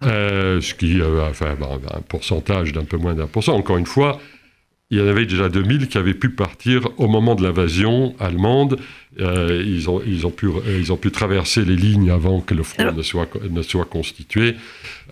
Euh, 0.04 0.60
ce 0.60 0.74
qui, 0.74 1.00
enfin, 1.02 1.54
bon, 1.58 1.80
un 1.94 2.00
pourcentage 2.02 2.72
d'un 2.72 2.84
peu 2.84 2.98
moins 2.98 3.14
d'un 3.14 3.26
pour 3.26 3.42
cent. 3.42 3.54
Encore 3.54 3.78
une 3.78 3.86
fois, 3.86 4.20
il 4.90 4.98
y 4.98 5.00
en 5.00 5.08
avait 5.08 5.26
déjà 5.26 5.48
2000 5.48 5.88
qui 5.88 5.98
avaient 5.98 6.14
pu 6.14 6.30
partir 6.30 6.88
au 6.96 7.08
moment 7.08 7.34
de 7.34 7.42
l'invasion 7.42 8.14
allemande. 8.20 8.78
Euh, 9.20 9.62
ils, 9.66 9.90
ont, 9.90 10.00
ils, 10.06 10.26
ont 10.26 10.30
pu, 10.30 10.48
ils 10.78 10.92
ont 10.92 10.96
pu 10.96 11.10
traverser 11.10 11.64
les 11.64 11.74
lignes 11.74 12.10
avant 12.10 12.40
que 12.40 12.54
le 12.54 12.62
front 12.62 12.82
Alors... 12.82 12.94
ne, 12.94 13.02
soit, 13.02 13.28
ne 13.50 13.62
soit 13.62 13.86
constitué. 13.86 14.54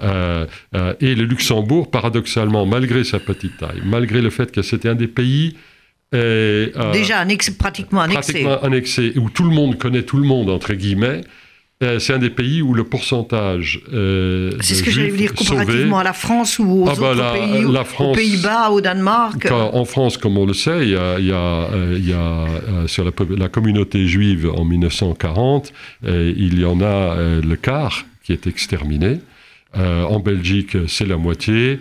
Euh, 0.00 0.46
euh, 0.76 0.94
et 1.00 1.16
le 1.16 1.24
Luxembourg, 1.24 1.90
paradoxalement, 1.90 2.66
malgré 2.66 3.02
sa 3.02 3.18
petite 3.18 3.56
taille, 3.56 3.82
malgré 3.84 4.22
le 4.22 4.30
fait 4.30 4.52
que 4.52 4.62
c'était 4.62 4.88
un 4.88 4.94
des 4.94 5.08
pays... 5.08 5.56
Euh, 6.14 6.92
déjà 6.92 7.26
pratiquement 7.58 8.02
annexé. 8.02 8.32
Pratiquement 8.32 8.62
annexé, 8.62 9.14
où 9.16 9.28
tout 9.28 9.42
le 9.42 9.50
monde 9.50 9.76
connaît 9.78 10.04
tout 10.04 10.18
le 10.18 10.24
monde, 10.24 10.50
entre 10.50 10.74
guillemets, 10.74 11.22
euh, 11.22 11.22
c'est 11.98 12.12
un 12.12 12.18
des 12.18 12.30
pays 12.30 12.62
où 12.62 12.74
le 12.74 12.84
pourcentage. 12.84 13.80
Euh, 13.92 14.52
c'est 14.60 14.74
ce 14.74 14.82
que 14.82 14.90
j'allais 14.90 15.10
dire 15.10 15.34
comparativement 15.34 15.98
à 15.98 16.04
la 16.04 16.12
France 16.12 16.58
ou 16.58 16.84
aux 16.84 16.88
ah 16.88 16.94
bah 16.98 17.10
autres 17.10 17.18
la, 17.18 17.32
pays, 17.32 17.72
la 17.72 17.84
France, 17.84 18.12
aux 18.12 18.20
Pays-Bas, 18.20 18.70
au 18.70 18.80
Danemark. 18.80 19.50
en 19.50 19.84
France, 19.84 20.16
comme 20.16 20.38
on 20.38 20.46
le 20.46 20.54
sait, 20.54 20.82
il 20.82 20.90
y 20.90 20.96
a, 20.96 21.18
il 21.18 21.26
y 21.26 21.32
a, 21.32 21.36
euh, 21.36 21.96
il 21.98 22.08
y 22.08 22.12
a 22.12 22.16
euh, 22.16 22.86
sur 22.86 23.04
la, 23.04 23.10
la, 23.36 23.48
communauté 23.48 24.06
juive 24.06 24.50
en 24.54 24.64
1940, 24.64 25.72
euh, 26.04 26.32
il 26.36 26.60
y 26.60 26.64
en 26.64 26.80
a 26.80 27.16
le 27.42 27.56
quart 27.56 28.04
qui 28.22 28.32
est 28.32 28.46
exterminé. 28.46 29.20
en 29.74 30.20
Belgique, 30.20 30.76
c'est 30.86 31.06
la 31.06 31.16
moitié. 31.16 31.78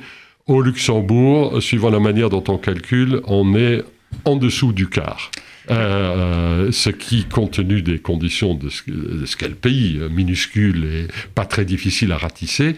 Au 0.47 0.61
Luxembourg, 0.61 1.61
suivant 1.61 1.89
la 1.89 1.99
manière 1.99 2.29
dont 2.29 2.43
on 2.49 2.57
calcule, 2.57 3.21
on 3.25 3.55
est 3.55 3.83
en 4.25 4.35
dessous 4.35 4.73
du 4.73 4.89
quart. 4.89 5.31
Euh, 5.71 6.71
ce 6.71 6.89
qui, 6.89 7.25
compte 7.25 7.51
tenu 7.53 7.81
des 7.81 7.99
conditions 7.99 8.53
de 8.53 8.69
ce, 8.69 8.83
de 8.89 9.25
ce 9.25 9.37
qu'est 9.37 9.47
le 9.47 9.55
pays, 9.55 9.99
minuscule 10.11 10.83
et 10.83 11.07
pas 11.35 11.45
très 11.45 11.65
difficile 11.65 12.11
à 12.11 12.17
ratisser, 12.17 12.75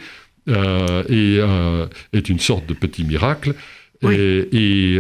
euh, 0.50 1.04
et, 1.10 1.40
euh, 1.40 1.88
est 2.14 2.30
une 2.30 2.40
sorte 2.40 2.68
de 2.68 2.74
petit 2.74 3.04
miracle. 3.04 3.56
Oui. 4.04 4.14
Et, 4.16 4.96
et 4.96 5.00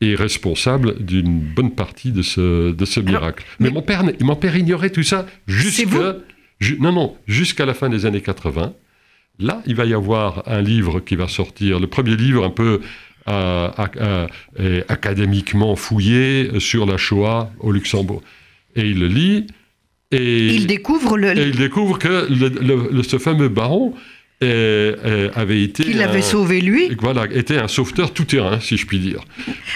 est 0.00 0.14
responsable 0.14 1.04
d'une 1.04 1.40
bonne 1.40 1.72
partie 1.72 2.12
de 2.12 2.22
ce, 2.22 2.72
de 2.72 2.84
ce 2.84 3.00
miracle. 3.00 3.44
Alors, 3.44 3.56
mais, 3.58 3.68
mais, 3.68 3.74
mon 3.74 3.82
père, 3.82 4.04
mon 4.20 4.36
père 4.36 4.56
ignorait 4.56 4.90
tout 4.90 5.02
ça 5.02 5.26
jusqu'à... 5.46 6.16
Ju, 6.60 6.76
non, 6.80 6.92
non, 6.92 7.16
jusqu'à 7.26 7.66
la 7.66 7.74
fin 7.74 7.88
des 7.88 8.06
années 8.06 8.20
80. 8.20 8.74
Là, 9.40 9.62
il 9.66 9.76
va 9.76 9.84
y 9.86 9.94
avoir 9.94 10.42
un 10.48 10.60
livre 10.60 11.00
qui 11.00 11.14
va 11.14 11.28
sortir, 11.28 11.78
le 11.78 11.86
premier 11.86 12.16
livre 12.16 12.44
un 12.44 12.50
peu 12.50 12.80
académiquement 14.88 15.76
fouillé 15.76 16.58
sur 16.58 16.86
la 16.86 16.96
Shoah 16.96 17.50
au 17.60 17.72
Luxembourg. 17.72 18.22
Et 18.76 18.82
il 18.82 18.98
le 19.00 19.08
lit. 19.08 19.46
Et 20.10 20.46
il 20.54 20.66
découvre, 20.66 21.18
le... 21.18 21.36
et 21.36 21.48
il 21.48 21.56
découvre 21.56 21.98
que 21.98 22.26
le, 22.30 22.48
le, 22.90 23.02
ce 23.02 23.18
fameux 23.18 23.48
baron 23.48 23.92
avait 24.40 25.62
été. 25.62 25.84
Qu'il 25.84 26.00
avait 26.00 26.22
sauvé 26.22 26.60
lui. 26.60 26.90
Voilà, 27.00 27.26
était 27.32 27.58
un 27.58 27.68
sauveteur 27.68 28.14
tout-terrain, 28.14 28.60
si 28.60 28.76
je 28.76 28.86
puis 28.86 29.00
dire. 29.00 29.20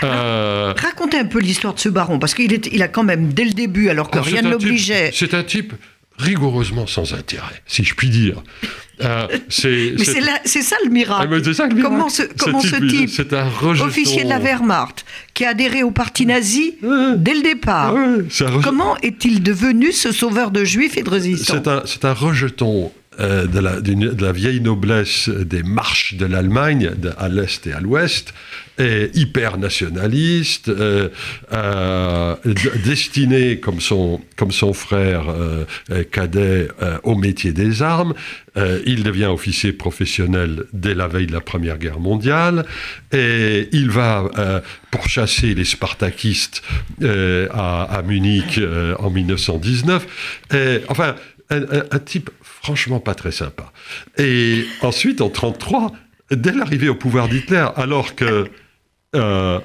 Euh... 0.04 0.72
Racontez 0.76 1.18
un 1.18 1.26
peu 1.26 1.40
l'histoire 1.40 1.74
de 1.74 1.80
ce 1.80 1.88
baron, 1.88 2.18
parce 2.18 2.34
qu'il 2.34 2.52
il 2.72 2.82
a 2.82 2.88
quand 2.88 3.04
même, 3.04 3.32
dès 3.32 3.44
le 3.44 3.52
début, 3.52 3.88
alors 3.88 4.10
que 4.10 4.20
oh, 4.20 4.22
rien 4.22 4.40
ne 4.42 4.50
l'obligeait. 4.50 5.10
C'est 5.12 5.34
un 5.34 5.42
type 5.42 5.74
rigoureusement 6.22 6.86
sans 6.86 7.14
intérêt, 7.14 7.62
si 7.66 7.84
je 7.84 7.94
puis 7.94 8.08
dire. 8.08 8.42
Euh, 9.00 9.26
c'est 9.48 9.96
ça 10.62 10.76
le 10.84 10.90
miracle. 10.90 11.28
Ah, 11.32 11.52
ça, 11.52 11.66
le 11.66 11.74
miracle. 11.74 11.92
Comment 11.94 12.08
ce, 12.08 12.22
comment 12.38 12.60
ce 12.60 12.76
type, 12.76 13.10
c'est 13.10 13.32
un 13.32 13.48
rejeton... 13.48 13.86
officier 13.86 14.24
de 14.24 14.28
la 14.28 14.38
Wehrmacht, 14.38 15.04
qui 15.34 15.44
a 15.44 15.50
adhéré 15.50 15.82
au 15.82 15.90
parti 15.90 16.26
nazi 16.26 16.76
dès 17.16 17.34
le 17.34 17.42
départ, 17.42 17.94
comment 18.62 18.96
est-il 18.98 19.42
devenu 19.42 19.92
ce 19.92 20.12
sauveur 20.12 20.50
de 20.50 20.64
juifs 20.64 20.96
et 20.96 21.02
de 21.02 21.10
résistants? 21.10 21.62
C'est 21.84 22.04
un, 22.04 22.12
rejeton 22.12 22.92
euh, 23.20 23.46
de, 23.46 24.22
la, 24.24 24.32
vieille 24.32 24.60
noblesse 24.60 25.28
des 25.28 25.62
marches 25.62 26.14
de 26.14 26.24
l'Allemagne, 26.24 26.90
à 27.18 27.28
l'est 27.28 27.66
et 27.66 27.72
à 27.72 27.80
l'ouest, 27.80 28.32
hyper 28.78 29.58
nationaliste, 29.58 30.68
euh, 30.68 31.08
euh, 31.52 32.34
destiné 32.84 33.60
comme 33.60 33.80
son, 33.80 34.20
comme 34.36 34.50
son 34.50 34.72
frère 34.72 35.26
cadet 36.10 36.68
au 37.02 37.14
métier 37.14 37.52
des 37.52 37.82
armes. 37.82 38.14
il 38.56 39.02
devient 39.02 39.26
officier 39.26 39.72
professionnel 39.72 40.64
dès 40.72 40.94
la 40.94 41.06
veille 41.06 41.26
de 41.26 41.32
la 41.32 41.40
Première 41.40 41.78
Guerre 41.78 42.00
mondiale 42.00 42.64
et 43.12 43.68
il 43.72 43.90
va 43.90 44.62
pourchasser 44.90 45.54
les 45.54 45.64
spartakistes 45.64 46.62
à, 47.02 48.02
Munich 48.06 48.58
en 48.98 49.10
1919. 49.10 50.06
Et, 50.54 50.80
enfin, 50.88 51.14
un, 51.52 51.98
type 51.98 52.30
franchement 52.62 53.00
pas 53.00 53.14
très 53.14 53.32
sympa. 53.32 53.72
Et 54.18 54.64
ensuite, 54.82 55.20
en 55.20 55.26
1933, 55.26 55.92
dès 56.30 56.52
l'arrivée 56.52 56.88
au 56.88 56.94
pouvoir 56.94 57.28
d'Hitler, 57.28 57.66
alors 57.76 58.14
que 58.14 58.48
euh, 59.14 59.58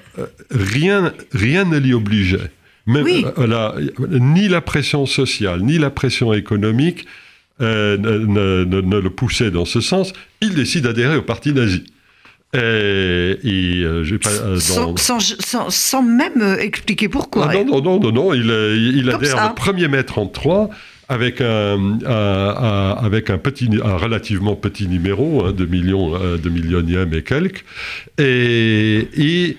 rien, 0.51 1.13
rien 1.31 1.65
ne 1.65 1.77
l'y 1.77 1.93
obligeait. 1.93 2.51
Même, 2.87 3.05
euh, 3.37 3.89
ni 4.09 4.47
la 4.47 4.61
pression 4.61 5.05
sociale, 5.05 5.61
ni 5.61 5.77
la 5.77 5.89
pression 5.89 6.33
économique 6.33 7.05
euh, 7.61 7.97
ne, 7.97 8.99
le 8.99 9.09
poussaient 9.09 9.51
dans 9.51 9.65
ce 9.65 9.81
sens. 9.81 10.13
Il 10.41 10.55
décide 10.55 10.83
d'adhérer 10.83 11.17
au 11.17 11.21
parti 11.21 11.53
nazi. 11.53 11.83
Et, 12.53 13.85
sans, 15.69 16.01
même 16.01 16.57
expliquer 16.59 17.09
pourquoi. 17.09 17.49
Ah 17.51 17.53
non, 17.55 17.65
non, 17.65 17.81
non, 17.81 17.99
non, 17.99 18.11
non, 18.11 18.33
il, 18.33 18.49
il 18.95 19.09
adhère 19.09 19.53
le 19.53 19.71
1er 19.71 19.87
mai 19.89 20.03
33 20.03 20.69
avec 21.09 21.41
un, 21.41 21.99
avec 22.05 23.29
un, 23.29 23.37
petit, 23.37 23.69
un 23.83 23.97
relativement 23.97 24.55
petit 24.55 24.87
numéro, 24.87 25.45
hein, 25.45 25.53
de, 25.53 25.65
millions, 25.65 26.15
euh, 26.15 26.37
de 26.37 26.49
millionième 26.49 27.13
et 27.13 27.23
quelques, 27.23 27.63
et, 28.17 29.07
et, 29.15 29.57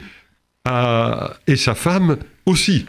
et 1.47 1.57
sa 1.57 1.75
femme 1.75 2.19
aussi. 2.45 2.85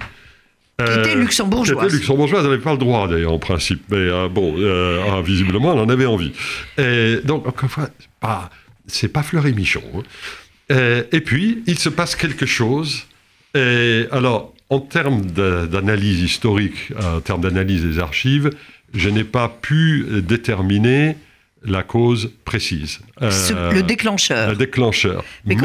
Qui 0.78 1.00
était 1.00 1.16
luxembourgeoise. 1.16 1.78
Qui 1.80 1.86
était 1.86 1.96
luxembourgeoise, 1.96 2.46
elle 2.46 2.52
n'avait 2.52 2.62
pas 2.62 2.72
le 2.72 2.78
droit 2.78 3.08
d'ailleurs 3.08 3.34
en 3.34 3.40
principe, 3.40 3.82
mais 3.90 3.98
euh, 3.98 4.30
bon, 4.30 4.56
euh, 4.58 5.04
ah, 5.10 5.22
visiblement 5.22 5.74
elle 5.74 5.80
en 5.80 5.90
avait 5.90 6.06
envie. 6.06 6.32
Et 6.78 7.18
donc, 7.24 7.48
encore 7.48 7.64
une 7.64 7.70
fois, 7.70 7.90
pas, 8.20 8.50
c'est 8.88 9.10
pas 9.10 9.24
Fleury 9.24 9.54
Michon. 9.54 9.84
Hein. 9.96 11.04
Et, 11.12 11.22
puis, 11.22 11.64
il 11.66 11.80
se 11.80 11.90
passe 11.90 12.16
quelque 12.16 12.46
chose. 12.46 13.08
Et 13.56 14.06
alors, 14.12 14.54
en 14.70 14.80
termes 14.80 15.26
d'analyse 15.26 16.22
historique, 16.22 16.94
en 16.98 17.22
termes 17.22 17.42
d'analyse 17.42 17.84
des 17.84 18.00
archives, 18.00 18.52
je 18.94 19.10
n'ai 19.10 19.24
pas 19.24 19.50
pu 19.50 20.06
déterminer 20.22 21.16
la 21.64 21.84
cause 21.84 22.32
précise. 22.46 23.00
Euh, 23.22 23.72
le 23.72 23.84
déclencheur. 23.84 24.52
Le 24.52 24.56
déclencheur. 24.56 25.24
Mais, 25.46 25.56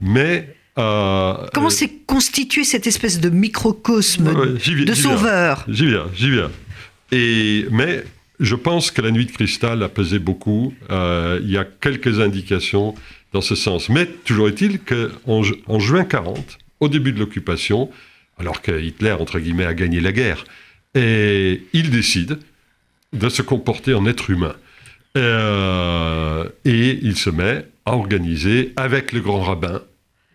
mais, 0.00 0.54
euh, 0.78 1.34
comment 1.52 1.70
s'est 1.70 1.92
constitué 2.06 2.64
cette 2.64 2.86
espèce 2.86 3.20
de 3.20 3.28
microcosme 3.28 4.56
de 4.56 4.94
sauveur 4.94 5.64
J'y 5.68 5.86
viens, 5.86 6.06
j'y 6.14 6.30
viens. 6.30 6.50
Et 7.10 7.66
mais 7.70 8.04
je 8.40 8.54
pense 8.54 8.90
que 8.90 9.02
la 9.02 9.10
nuit 9.10 9.26
de 9.26 9.32
cristal 9.32 9.82
a 9.82 9.88
pesé 9.88 10.18
beaucoup. 10.18 10.72
Euh, 10.90 11.40
il 11.42 11.50
y 11.50 11.58
a 11.58 11.64
quelques 11.64 12.20
indications 12.20 12.94
dans 13.32 13.40
ce 13.40 13.54
sens. 13.54 13.88
Mais 13.88 14.06
toujours 14.06 14.48
est-il 14.48 14.78
qu'en 14.78 15.42
en 15.66 15.78
juin 15.78 16.04
40, 16.04 16.58
au 16.80 16.88
début 16.88 17.12
de 17.12 17.18
l'occupation, 17.18 17.90
alors 18.42 18.60
que 18.60 18.72
Hitler, 18.72 19.12
entre 19.12 19.38
guillemets, 19.38 19.66
a 19.66 19.72
gagné 19.72 20.00
la 20.00 20.10
guerre. 20.10 20.44
Et 20.96 21.62
il 21.72 21.90
décide 21.90 22.38
de 23.12 23.28
se 23.28 23.40
comporter 23.40 23.94
en 23.94 24.04
être 24.04 24.30
humain. 24.30 24.56
Euh, 25.16 26.48
et 26.64 26.98
il 27.02 27.16
se 27.16 27.30
met 27.30 27.66
à 27.86 27.94
organiser 27.94 28.72
avec 28.76 29.12
le 29.12 29.20
grand 29.20 29.42
rabbin 29.42 29.80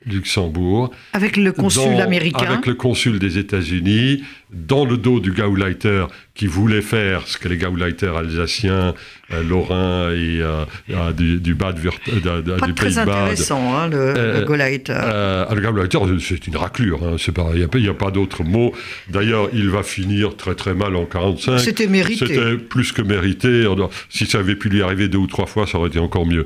Luxembourg. 0.06 0.92
Avec 1.12 1.36
le 1.36 1.52
consul 1.52 2.00
américain. 2.00 2.46
Avec 2.46 2.66
le 2.66 2.76
consul 2.76 3.20
des 3.20 3.38
États-Unis, 3.38 4.24
dans 4.51 4.86
le 4.86 4.98
dos 4.98 5.20
du 5.20 5.32
Gauleiter 5.32 6.06
qui 6.34 6.48
voulait 6.48 6.82
faire 6.82 7.27
ce 7.27 7.38
que 7.38 7.50
les 7.50 7.58
Gauleiters 7.58 8.16
alsaciens, 8.16 8.94
euh, 9.34 9.44
lorrains 9.44 10.12
et 10.12 10.39
euh, 10.39 10.63
euh, 10.92 11.12
du, 11.12 11.39
du 11.39 11.54
Bad 11.54 11.77
Pas 11.82 12.68
très 12.74 12.98
intéressant, 12.98 13.75
hein, 13.75 13.89
le, 13.89 14.46
Gauleiter. 14.46 14.94
le 14.94 15.60
Gauleiter, 15.60 16.00
c'est 16.20 16.48
une 16.48 16.56
raclure. 16.56 17.04
Hein, 17.04 17.18
il 17.56 17.82
n'y 17.82 17.89
a, 17.89 17.94
pas 17.94 18.12
d'autre 18.12 18.44
mot. 18.44 18.74
D'ailleurs, 19.10 19.50
il 19.51 19.70
va 19.70 19.84
finir 19.84 20.38
très 20.38 20.56
très 20.56 20.74
mal 20.74 20.96
en 20.96 21.06
45. 21.06 21.58
C'était 21.60 21.88
mérité. 21.88 22.27
C'était 22.27 22.58
plus 22.58 22.94
que 22.94 23.01
mérité. 23.01 23.66
Si 24.10 24.27
ça 24.27 24.39
avait 24.39 24.56
pu 24.56 24.70
lui 24.70 24.82
arriver 24.82 25.10
deux 25.10 25.18
ou 25.18 25.27
trois 25.27 25.48
fois, 25.48 25.68
ça 25.68 25.77
aurait 25.77 25.89
été 25.89 26.00
encore 26.00 26.25
mieux. 26.25 26.46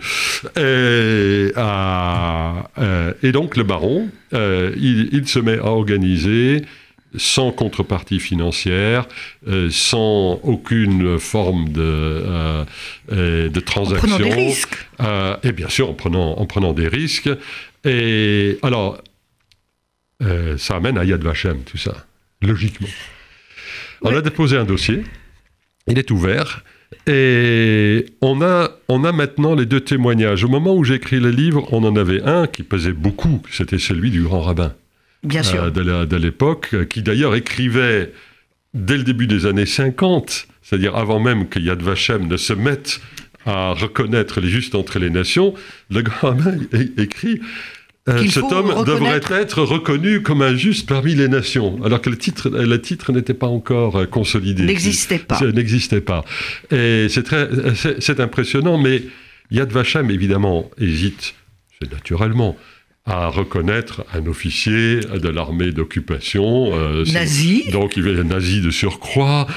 Et, 0.58 1.52
et 3.28 3.32
donc, 3.32 3.58
le 3.58 3.64
baron, 3.64 4.10
il, 4.32 5.10
il, 5.12 5.28
se 5.28 5.40
met 5.40 5.60
à 5.60 5.66
organiser 5.66 6.64
sans 7.16 7.52
contrepartie 7.52 8.20
financière, 8.20 9.08
euh, 9.48 9.70
sans 9.70 10.40
aucune 10.44 11.20
forme 11.20 11.70
de, 11.70 11.82
euh, 11.82 12.66
euh, 13.12 13.50
de 13.50 13.60
transaction. 13.60 14.08
En 14.08 14.18
prenant 14.18 14.30
des 14.30 14.34
risques. 14.34 14.78
et 15.44 15.52
bien 15.52 15.70
sûr, 15.70 15.90
en 15.90 15.94
prenant, 15.94 16.38
en 16.38 16.46
prenant 16.46 16.74
des 16.74 16.88
risques. 16.88 17.30
Et 17.84 18.58
alors, 18.62 19.02
ça 20.58 20.76
amène 20.76 21.00
à 21.00 21.04
Yad 21.04 21.24
Vashem, 21.24 21.64
tout 21.64 21.78
ça, 21.78 22.06
logiquement. 22.42 22.88
On 24.04 24.16
a 24.16 24.22
déposé 24.22 24.56
un 24.56 24.66
dossier, 24.66 25.04
il 25.88 25.98
est 25.98 26.12
ouvert, 26.12 26.64
et 27.08 28.06
on 28.22 28.42
a, 28.42 28.70
on 28.88 29.04
a 29.04 29.12
maintenant 29.12 29.56
les 29.56 29.66
deux 29.66 29.80
témoignages. 29.80 30.44
Au 30.44 30.48
moment 30.48 30.76
où 30.76 30.84
j'ai 30.84 30.96
écrit 30.96 31.20
le 31.20 31.32
livre, 31.32 31.68
on 31.72 31.84
en 31.84 31.96
avait 31.96 32.22
un 32.22 32.46
qui 32.46 32.62
pesait 32.62 32.94
beaucoup, 32.94 33.42
c'était 33.50 33.80
celui 33.80 34.12
du 34.12 34.22
grand 34.22 34.42
rabbin. 34.42 34.76
Bien 35.24 35.44
sûr. 35.44 35.64
Euh, 35.64 36.06
de 36.06 36.16
l'époque, 36.18 36.88
qui 36.88 37.02
d'ailleurs 37.02 37.36
écrivait 37.36 38.12
dès 38.74 38.98
le 38.98 39.04
début 39.04 39.28
des 39.28 39.46
années 39.46 39.66
50, 39.66 40.48
c'est-à-dire 40.62 40.96
avant 40.96 41.20
même 41.20 41.48
que 41.48 41.60
Yad 41.60 41.82
Vashem 41.82 42.28
ne 42.28 42.38
se 42.38 42.54
mette 42.54 43.02
à 43.46 43.74
reconnaître 43.74 44.40
les 44.40 44.50
justes 44.50 44.76
entre 44.76 45.00
les 45.00 45.10
nations, 45.10 45.54
le 45.90 46.02
grand 46.02 46.38
écrit 46.98 47.42
euh, 48.10 48.26
cet 48.28 48.44
homme 48.46 48.84
devrait 48.84 49.22
être 49.32 49.62
reconnu 49.62 50.24
comme 50.24 50.42
un 50.42 50.56
juste 50.56 50.90
parmi 50.90 51.14
les 51.14 51.28
nations, 51.28 51.84
alors 51.84 52.02
que 52.02 52.10
le 52.10 52.18
titre, 52.18 52.50
le 52.50 52.82
titre 52.82 53.12
n'était 53.12 53.36
pas 53.36 53.48
encore 53.48 53.96
euh, 53.96 54.06
consolidé. 54.08 54.64
N'existait 54.64 55.20
pas. 55.20 55.40
N'existait 55.42 56.02
pas. 56.02 56.26
Et 56.72 57.08
c'est 57.10 57.22
très, 57.22 57.48
c'est 58.00 58.20
impressionnant, 58.20 58.80
mais 58.80 59.04
Yad 59.52 59.72
Vashem 59.72 60.10
évidemment 60.10 60.72
hésite, 60.80 61.36
c'est 61.80 61.92
naturellement, 61.92 62.58
à 63.06 63.28
reconnaître 63.28 64.06
un 64.14 64.26
officier 64.28 65.00
de 65.00 65.30
l'armée 65.30 65.72
d'occupation. 65.72 66.72
Euh, 66.74 67.04
nazi. 67.12 67.64
Donc, 67.72 67.98
il 67.98 68.08
est 68.08 68.24
nazi 68.24 68.62
de 68.62 68.70
surcroît. 68.70 69.48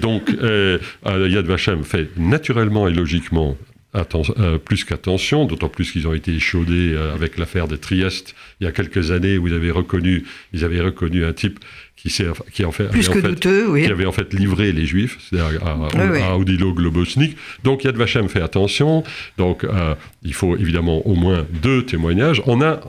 donc, 0.00 0.34
euh, 0.42 0.78
Yad 1.04 1.46
Vashem 1.46 1.84
fait 1.84 2.10
naturellement 2.16 2.88
et 2.88 2.92
logiquement 2.92 3.56
euh, 3.96 4.58
plus 4.58 4.84
qu'attention, 4.84 5.44
d'autant 5.44 5.68
plus 5.68 5.90
qu'ils 5.90 6.06
ont 6.06 6.14
été 6.14 6.32
échaudés 6.34 6.92
euh, 6.94 7.14
avec 7.14 7.38
l'affaire 7.38 7.68
de 7.68 7.76
Trieste 7.76 8.34
il 8.60 8.64
y 8.64 8.66
a 8.66 8.72
quelques 8.72 9.10
années 9.10 9.38
où 9.38 9.48
ils 9.48 9.54
avaient 9.54 9.70
reconnu, 9.70 10.24
ils 10.52 10.64
avaient 10.64 10.80
reconnu 10.80 11.24
un 11.24 11.32
type 11.32 11.58
qui, 11.96 12.08
qui, 12.52 12.64
en 12.64 12.72
fait, 12.72 12.86
avait, 12.86 13.08
en 13.08 13.12
fait, 13.12 13.46
oui. 13.68 13.84
qui 13.84 13.90
avait 13.90 14.06
en 14.06 14.12
fait 14.12 14.32
livré 14.32 14.72
les 14.72 14.86
Juifs, 14.86 15.18
c'est-à-dire 15.20 15.60
à, 15.66 16.38
Odilo 16.38 16.72
Globosnik. 16.72 17.36
Donc 17.64 17.84
Yad 17.84 17.96
Vashem 17.96 18.28
fait 18.28 18.42
attention. 18.42 19.02
Donc 19.38 19.64
euh, 19.64 19.94
il 20.22 20.34
faut 20.34 20.56
évidemment 20.56 21.06
au 21.06 21.14
moins 21.14 21.46
deux 21.62 21.84
témoignages. 21.84 22.42
On 22.46 22.62
a, 22.62 22.80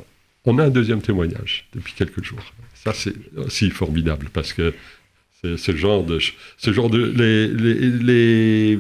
on 0.46 0.58
a 0.60 0.66
un 0.66 0.70
deuxième 0.70 1.02
témoignage 1.02 1.68
depuis 1.74 1.94
quelques 1.94 2.24
jours. 2.24 2.40
Ça 2.74 2.94
c'est 2.94 3.14
aussi 3.38 3.70
formidable 3.70 4.28
parce 4.32 4.54
que 4.54 4.74
c'est 5.42 5.58
ce 5.58 5.76
genre 5.76 6.04
de, 6.04 6.20
ce 6.58 6.74
genre 6.74 6.90
de 6.90 7.14
les, 7.16 7.48
les 7.48 7.90
les 7.90 8.80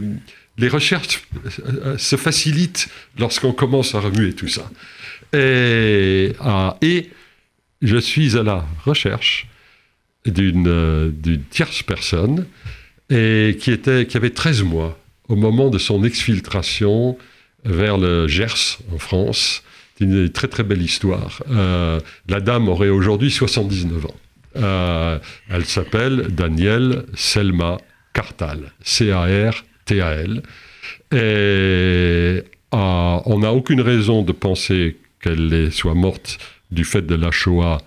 recherches 0.66 1.22
euh, 1.60 1.98
se 1.98 2.16
facilitent 2.16 2.90
lorsqu'on 3.18 3.54
commence 3.54 3.94
à 3.94 4.00
remuer 4.00 4.34
tout 4.34 4.48
ça. 4.48 4.70
Et, 5.34 6.34
ah, 6.40 6.78
je 7.82 7.98
suis 7.98 8.38
à 8.38 8.44
la 8.44 8.66
recherche 8.84 9.48
d'une 10.26 10.68
euh, 10.68 11.12
tierce 11.52 11.84
personne 11.84 12.48
et 13.10 13.58
qui, 13.60 13.72
avait 14.18 14.32
13 14.32 14.64
mois 14.64 15.00
au 15.30 15.36
moment 15.36 15.70
de 15.70 15.78
son 15.78 16.04
exfiltration 16.04 17.18
vers 17.64 17.98
le 17.98 18.28
Gers 18.28 18.80
en 18.94 18.98
France. 18.98 19.64
C'est 19.98 20.06
une 20.06 20.30
très 20.30 20.48
très 20.48 20.64
belle 20.64 20.82
histoire. 20.82 21.44
Euh, 21.52 22.00
la 22.28 22.42
dame 22.42 22.68
aurait 22.68 22.90
aujourd'hui 22.90 23.32
79 23.32 24.06
ans. 24.06 25.20
elle 25.50 25.66
s'appelle 25.66 26.28
Danielle 26.30 27.06
Selma 27.16 27.78
Cartal, 28.14 28.72
C-A-R-T-A-L. 28.84 29.54
Et 31.12 32.44
on 32.72 33.40
n'a 33.40 33.54
aucune 33.54 33.82
raison 33.82 34.24
de 34.24 34.32
penser 34.32 34.98
qu'elle 35.22 35.72
soit 35.72 35.96
morte 35.96 36.38
du 36.72 36.84
fait 36.84 37.02
de 37.06 37.16
la 37.16 37.32
Shoah 37.32 37.80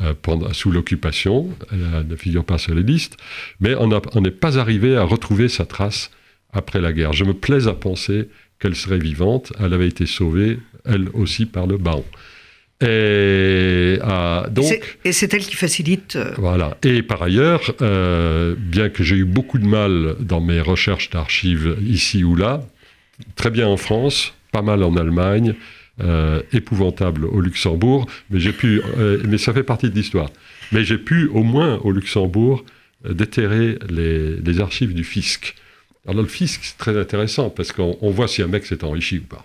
euh, 0.00 0.14
sous 0.52 0.70
l'occupation, 0.70 1.50
elle 1.72 2.06
ne 2.06 2.16
figure 2.16 2.44
pas 2.44 2.58
sur 2.58 2.74
les 2.74 2.84
listes, 2.84 3.16
mais 3.60 3.74
on 3.74 3.88
n'est 4.20 4.30
pas 4.30 4.58
arrivé 4.58 4.96
à 4.96 5.02
retrouver 5.02 5.48
sa 5.48 5.66
trace 5.66 6.10
après 6.52 6.80
la 6.80 6.92
guerre. 6.92 7.12
Je 7.12 7.24
me 7.24 7.34
plais 7.34 7.66
à 7.66 7.74
penser 7.74 8.28
qu'elle 8.60 8.76
serait 8.76 8.98
vivante, 8.98 9.52
elle 9.58 9.72
avait 9.72 9.88
été 9.88 10.06
sauvée, 10.06 10.60
elle 10.84 11.08
aussi, 11.14 11.46
par 11.46 11.66
le 11.66 11.78
baron. 11.78 12.04
Et, 12.80 13.98
euh, 14.00 14.48
donc, 14.50 14.98
et 15.04 15.12
c'est 15.12 15.34
elle 15.34 15.44
qui 15.44 15.56
facilite. 15.56 16.14
Euh, 16.16 16.32
voilà. 16.38 16.76
Et 16.84 17.02
par 17.02 17.22
ailleurs, 17.22 17.74
bien 18.58 18.88
que 18.88 19.02
j'ai 19.02 19.16
eu 19.16 19.24
beaucoup 19.24 19.58
de 19.58 19.66
mal 19.66 20.14
dans 20.20 20.40
mes 20.40 20.60
recherches 20.60 21.10
d'archives 21.10 21.76
ici 21.84 22.22
ou 22.24 22.36
là, 22.36 22.62
très 23.34 23.50
bien 23.50 23.66
en 23.66 23.76
France, 23.76 24.34
pas 24.52 24.62
mal 24.62 24.82
en 24.82 24.96
Allemagne, 24.96 25.54
euh, 26.00 26.42
épouvantable 26.52 27.24
au 27.24 27.40
Luxembourg, 27.40 28.06
mais 28.30 28.38
j'ai 28.38 28.52
pu, 28.52 28.80
euh, 28.98 29.20
mais 29.26 29.36
ça 29.36 29.52
fait 29.52 29.64
partie 29.64 29.90
de 29.90 29.96
l'histoire. 29.96 30.30
Mais 30.70 30.84
j'ai 30.84 30.96
pu, 30.96 31.26
au 31.26 31.42
moins 31.42 31.78
au 31.78 31.90
Luxembourg, 31.90 32.64
euh, 33.04 33.14
déterrer 33.14 33.80
les, 33.88 34.60
archives 34.60 34.94
du 34.94 35.02
fisc. 35.02 35.56
Alors 36.06 36.22
le 36.22 36.28
fisc, 36.28 36.60
c'est 36.62 36.78
très 36.78 36.96
intéressant 36.96 37.50
parce 37.50 37.72
qu'on 37.72 38.10
voit 38.12 38.28
si 38.28 38.42
un 38.42 38.46
mec 38.46 38.64
s'est 38.64 38.84
enrichi 38.84 39.18
ou 39.18 39.22
pas. 39.22 39.42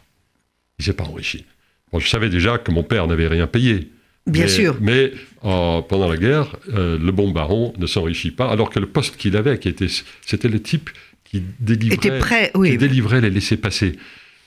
Il 0.78 0.86
s'est 0.86 0.94
pas 0.94 1.06
enrichi. 1.06 1.44
Bon, 1.94 2.00
je 2.00 2.10
savais 2.10 2.30
déjà 2.30 2.58
que 2.58 2.72
mon 2.72 2.84
père 2.84 3.08
n'avait 3.08 3.28
rien 3.28 3.48
payé. 3.48 3.90
Bien 4.28 4.48
sûr. 4.48 4.78
Mais 4.82 5.14
pendant 5.42 6.10
la 6.10 6.18
guerre, 6.18 6.56
le 6.68 7.12
bon 7.12 7.32
baron 7.32 7.74
ne 7.78 7.86
s'enrichit 7.86 8.32
pas, 8.32 8.50
alors 8.50 8.70
que 8.70 8.80
le 8.80 8.88
poste 8.88 9.16
qu'il 9.16 9.38
avait, 9.38 9.60
qui 9.60 9.70
était, 9.70 9.88
c'était 10.26 10.48
le 10.48 10.62
type 10.62 10.90
qui 11.24 11.44
délivrait, 11.60 12.52
qui 12.54 12.78
délivrait 12.78 13.22
les 13.22 13.30
laissés-passer. 13.30 13.94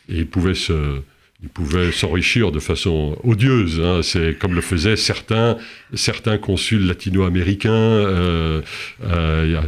Et 0.08 0.18
il 0.18 0.26
pouvait 0.26 0.54
se, 0.54 1.00
il 1.42 1.50
pouvait 1.50 1.92
s'enrichir 1.92 2.50
de 2.50 2.60
façon 2.60 3.18
odieuse. 3.22 3.80
Hein. 3.80 4.00
C'est 4.02 4.38
comme 4.38 4.54
le 4.54 4.62
faisaient 4.62 4.96
certains, 4.96 5.58
certains 5.94 6.38
consuls 6.38 6.86
latino-américains. 6.86 7.70
Euh, 7.70 8.62
euh, 9.04 9.42
il 9.44 9.52
y 9.52 9.56
a 9.56 9.64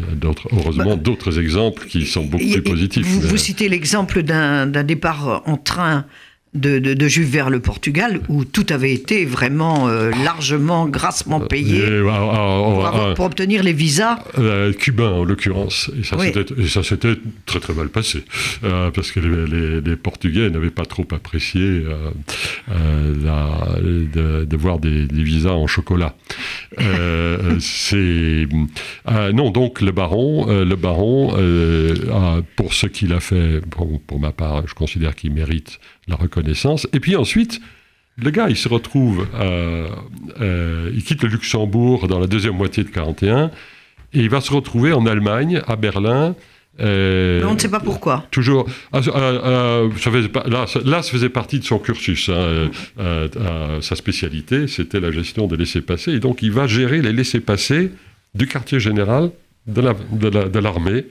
heureusement 0.52 0.97
bah, 0.97 1.02
d'autres 1.02 1.38
exemples 1.38 1.87
qui 1.87 2.06
sont 2.06 2.25
beaucoup 2.25 2.49
plus 2.50 2.62
positifs. 2.62 3.06
Vous, 3.06 3.37
citez 3.37 3.68
l'exemple 3.68 4.23
d'un 4.23 4.66
départ 4.66 5.42
en 5.47 5.56
train 5.56 6.06
de, 6.55 6.78
de, 6.78 7.23
vers 7.23 7.50
le 7.50 7.61
Portugal, 7.61 8.21
où 8.28 8.45
tout 8.45 8.67
avait 8.71 8.93
été 8.93 9.25
vraiment 9.25 9.88
euh, 9.88 10.11
largement, 10.25 10.87
grassement 10.87 11.40
payé 11.40 11.83
pour, 13.17 13.25
obtenir 13.25 13.62
les 13.62 13.73
visas. 13.73 14.19
Euh, 14.38 14.73
cubains, 14.73 15.12
en 15.12 15.25
l'occurrence. 15.25 15.90
Et 15.99 16.05
ça 16.69 16.83
s'était 16.83 17.17
très 17.45 17.61
très 17.61 17.75
mal 17.75 17.88
passé, 17.88 18.25
euh, 18.64 18.90
parce 18.90 19.12
que 19.12 19.21
les, 19.21 19.97
Portugais 19.97 20.49
n'avaient 20.49 20.71
pas 20.71 20.85
trop 20.85 21.07
apprécié 21.11 21.83
la, 22.69 23.78
de, 23.81 24.57
voir 24.57 24.78
des, 24.78 25.07
visas 25.11 25.50
en 25.50 25.67
chocolat. 25.67 26.14
c'est 27.61 28.47
non, 29.35 29.50
donc 29.50 29.81
le 29.81 29.90
baron, 29.93 30.47
le 30.47 30.76
baron, 30.76 31.35
pour 32.57 32.75
ce 32.75 32.87
qu'il 32.87 33.12
a 33.12 33.21
fait, 33.21 33.61
pour 33.71 34.21
ma 34.21 34.33
part, 34.33 34.67
je 34.67 34.75
considère 34.75 35.14
qu'il 35.14 35.33
mérite 35.33 35.78
la 36.09 36.17
reconnaissance. 36.17 36.87
Et 36.93 37.00
puis 37.00 37.17
ensuite, 37.17 37.61
le 38.21 38.31
gars, 38.31 38.49
il 38.49 38.57
se 38.57 38.69
retrouve, 38.69 39.27
euh, 39.35 39.88
euh, 40.41 40.91
il 40.93 41.05
quitte 41.05 41.23
le 41.23 41.29
Luxembourg 41.29 42.09
dans 42.09 42.19
la 42.19 42.27
deuxième 42.27 42.57
moitié 42.57 42.83
de 42.83 42.88
41, 42.88 43.50
et 44.12 44.21
il 44.21 44.31
va 44.31 44.41
se 44.41 44.53
retrouver 44.53 44.93
en 44.93 45.07
Allemagne, 45.07 45.62
à 45.67 45.77
Berlin. 45.77 46.35
Euh, 46.81 47.43
on 47.45 47.55
ne 47.55 47.59
sait 47.59 47.71
pas 47.71 47.81
pourquoi. 47.81 48.27
Toujours. 48.31 48.67
Ah, 48.93 49.03
ça 49.03 50.11
faisait, 50.11 50.31
là, 50.47 50.67
là, 50.85 51.03
ça 51.03 51.11
faisait 51.11 51.29
partie 51.29 51.59
de 51.59 51.65
son 51.65 51.79
cursus. 51.79 52.29
Hein, 52.29 52.71
sa 53.81 53.97
spécialité, 53.97 54.67
c'était 54.67 55.00
la 55.00 55.11
gestion 55.11 55.47
des 55.47 55.57
laissés-passer. 55.57 56.12
Et 56.12 56.21
donc, 56.21 56.43
il 56.43 56.53
va 56.53 56.67
gérer 56.67 57.03
les 57.03 57.12
laissés-passer 57.12 57.93
du 58.35 58.47
quartier 58.47 58.81
général 58.81 59.31
de 59.67 60.59
l'armée 60.59 61.05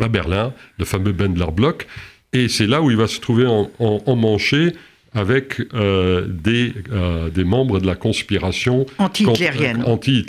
à 0.00 0.08
Berlin, 0.08 0.52
le 0.78 0.84
fameux 0.84 1.12
Bendler 1.12 1.52
Block. 1.54 1.86
Et 2.34 2.48
c'est 2.48 2.66
là 2.66 2.82
où 2.82 2.90
il 2.90 2.96
va 2.96 3.06
se 3.06 3.20
trouver 3.20 3.46
en, 3.46 4.16
manché 4.16 4.72
avec 5.14 5.60
euh, 5.72 6.26
des, 6.28 6.74
euh, 6.92 7.30
des 7.30 7.44
membres 7.44 7.78
de 7.78 7.86
la 7.86 7.94
conspiration 7.94 8.84
anti-hitlérienne. 8.98 9.84
Anti 9.86 10.26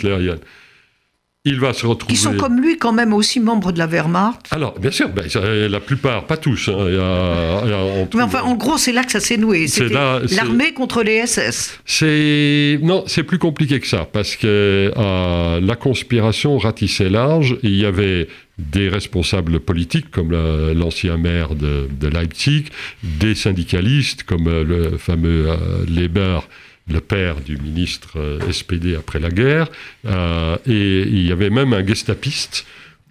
il 1.46 1.60
va 1.60 1.72
se 1.72 1.86
retrouver. 1.86 2.12
Qui 2.12 2.20
sont 2.20 2.34
comme 2.34 2.60
lui 2.60 2.76
quand 2.76 2.92
même 2.92 3.14
aussi 3.14 3.38
membres 3.40 3.70
de 3.70 3.78
la 3.78 3.86
Wehrmacht. 3.86 4.48
Alors, 4.50 4.78
bien 4.78 4.90
sûr, 4.90 5.08
ben, 5.08 5.24
la 5.70 5.80
plupart, 5.80 6.26
pas 6.26 6.36
tous. 6.36 6.68
Hein, 6.68 8.06
Mais 8.14 8.22
enfin, 8.22 8.42
en 8.42 8.54
gros, 8.56 8.76
c'est 8.76 8.92
là 8.92 9.04
que 9.04 9.12
ça 9.12 9.20
s'est 9.20 9.36
noué. 9.36 9.68
C'était 9.68 9.94
l'armée 9.94 10.72
contre 10.74 11.02
les 11.02 11.24
SS. 11.24 11.78
C'est 11.84 12.78
non, 12.82 13.04
c'est 13.06 13.22
plus 13.22 13.38
compliqué 13.38 13.78
que 13.80 13.86
ça 13.86 14.06
parce 14.12 14.34
que 14.36 14.92
euh, 14.96 15.60
la 15.60 15.76
conspiration 15.76 16.58
ratissait 16.58 17.08
large. 17.08 17.56
il 17.62 17.76
y 17.76 17.86
avait 17.86 18.28
des 18.58 18.88
responsables 18.88 19.60
politiques 19.60 20.10
comme 20.10 20.32
l'ancien 20.32 21.16
maire 21.16 21.54
de, 21.54 22.08
Leipzig, 22.08 22.64
des 23.02 23.34
syndicalistes 23.34 24.22
comme 24.22 24.48
euh, 24.48 24.64
le 24.64 24.96
fameux 24.96 25.50
euh, 25.50 25.56
Leber 25.88 26.40
le 26.88 27.00
père 27.00 27.40
du 27.40 27.56
ministre 27.56 28.18
euh, 28.18 28.52
SPD 28.52 28.96
après 28.96 29.18
la 29.18 29.30
guerre, 29.30 29.68
et 30.04 31.02
il 31.02 31.26
y 31.26 31.32
avait 31.32 31.50
même 31.50 31.72
un 31.72 31.84
gestapiste, 31.86 32.66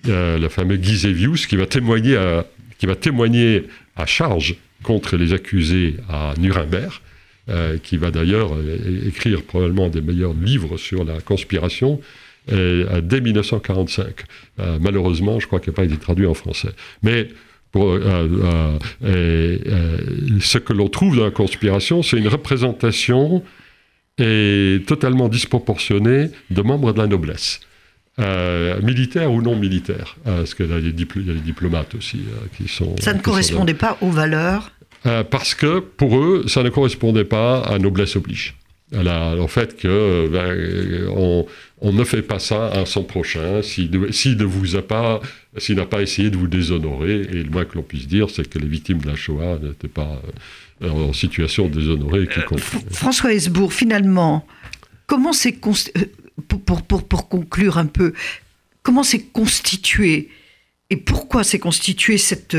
le 0.07 0.47
fameux 0.49 0.75
Gisevius, 0.75 1.47
qui 1.47 1.55
va 1.55 1.65
témoigner 1.65 2.15
à, 2.15 2.45
qui 2.77 2.85
va 2.85 2.95
témoigner 2.95 3.63
à 3.95 4.05
charge 4.05 4.55
contre 4.83 5.17
les 5.17 5.33
accusés 5.33 5.95
à 6.09 6.33
Nuremberg, 6.37 6.93
qui 7.83 7.97
va 7.97 8.11
d'ailleurs 8.11 8.51
écrire 9.07 9.41
probablement 9.41 9.89
des 9.89 10.01
meilleurs 10.01 10.33
livres 10.33 10.77
sur 10.77 11.03
la 11.03 11.19
conspiration, 11.21 11.99
euh, 12.51 13.01
dès 13.01 13.21
1945. 13.21 14.23
Euh, 14.59 14.77
malheureusement, 14.79 15.39
je 15.39 15.47
crois 15.47 15.59
qu'il 15.59 15.71
n'a 15.71 15.77
pas 15.77 15.83
été 15.83 15.97
traduit 15.97 16.27
en 16.27 16.35
français. 16.35 16.69
Mais 17.01 17.29
euh, 17.75 18.77
ce 20.39 20.57
que 20.59 20.73
l'on 20.73 20.87
trouve 20.87 21.17
dans 21.17 21.25
la 21.25 21.31
conspiration, 21.31 22.03
c'est 22.03 22.17
une 22.17 22.27
représentation 22.27 23.43
totalement 24.17 25.27
disproportionnée 25.27 26.29
de 26.49 26.61
membres 26.61 26.93
de 26.93 26.99
la 26.99 27.07
noblesse. 27.07 27.59
militaires 28.81 29.31
ou 29.31 29.41
non 29.41 29.55
militaires, 29.55 30.15
parce 30.23 30.53
qu'il 30.53 30.69
y, 30.69 30.73
a 30.73 30.79
des 30.79 31.39
diplomates 31.41 31.95
aussi 31.95 32.21
qui 32.57 32.67
sont... 32.67 32.95
Ça 32.99 33.13
ne 33.13 33.19
correspondait 33.19 33.73
pas 33.73 33.97
aux 34.01 34.09
valeurs 34.09 34.71
Parce 35.29 35.53
que 35.53 35.79
pour 35.79 36.17
eux, 36.17 36.45
ça 36.47 36.63
ne 36.63 36.69
correspondait 36.69 37.25
pas 37.25 37.61
à 37.61 37.77
noblesse 37.77 38.15
oblige. 38.15 38.55
en 38.93 39.47
fait, 39.47 39.77
que 39.77 40.29
ben, 40.31 41.09
on, 41.15 41.45
on 41.81 41.91
ne 41.91 42.03
fait 42.03 42.21
pas 42.21 42.39
ça 42.39 42.67
à 42.67 42.85
son 42.85 43.03
prochain 43.03 43.61
s'il 43.61 43.91
ne, 43.91 44.43
vous 44.43 44.75
a 44.75 44.81
pas, 44.81 45.21
s'il 45.57 45.75
n'a 45.75 45.85
pas 45.85 46.01
essayé 46.01 46.29
de 46.29 46.37
vous 46.37 46.47
déshonorer. 46.47 47.21
Et 47.21 47.43
le 47.43 47.49
moins 47.49 47.65
que 47.65 47.75
l'on 47.75 47.83
puisse 47.83 48.07
dire, 48.07 48.29
c'est 48.29 48.49
que 48.49 48.59
les 48.59 48.67
victimes 48.67 48.99
de 48.99 49.07
la 49.07 49.15
Shoah 49.15 49.59
n'étaient 49.61 49.87
pas 49.87 50.21
euh, 50.83 50.89
en 50.89 51.13
situation 51.13 51.67
de 51.67 51.79
déshonorer 51.79 52.27
euh, 52.37 52.57
François 52.91 53.33
Hesbourg, 53.33 53.71
finalement, 53.71 54.45
comment 55.07 55.33
c'est 55.33 55.57
euh, 55.65 56.05
pour, 56.47 56.81
pour, 56.83 57.03
pour, 57.07 57.29
conclure 57.29 57.77
un 57.77 57.85
peu, 57.85 58.13
comment 58.83 59.03
c'est 59.03 59.23
constitué 59.31 60.29
et 60.89 60.97
pourquoi 60.97 61.43
s'est 61.43 61.59
constitué 61.59 62.17
cette, 62.17 62.55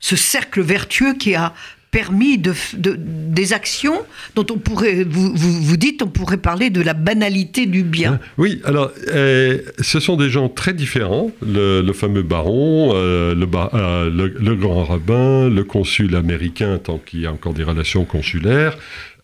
ce 0.00 0.16
cercle 0.16 0.62
vertueux 0.62 1.14
qui 1.14 1.34
a 1.34 1.54
permis 1.90 2.38
de, 2.38 2.52
des 2.76 3.52
actions 3.52 3.98
dont 4.34 4.46
on 4.50 4.58
pourrait, 4.58 5.04
vous, 5.04 5.32
vous, 5.34 5.76
dites, 5.76 6.02
on 6.02 6.08
pourrait 6.08 6.36
parler 6.36 6.70
de 6.70 6.82
la 6.82 6.94
banalité 6.94 7.66
du 7.66 7.82
bien. 7.82 8.20
Oui, 8.38 8.60
alors, 8.64 8.90
euh, 9.08 9.60
ce 9.80 10.00
sont 10.00 10.16
des 10.16 10.28
gens 10.28 10.48
très 10.48 10.74
différents. 10.74 11.30
Le, 11.40 11.90
fameux 11.92 12.22
baron, 12.22 12.92
euh, 12.94 13.34
le, 13.34 13.46
euh, 13.74 14.10
le, 14.10 14.54
grand 14.56 14.84
rabbin, 14.84 15.48
le 15.48 15.64
consul 15.64 16.14
américain, 16.16 16.78
tant 16.78 16.98
qu'il 16.98 17.20
y 17.20 17.26
a 17.26 17.32
encore 17.32 17.54
des 17.54 17.64
relations 17.64 18.04
consulaires, 18.04 18.76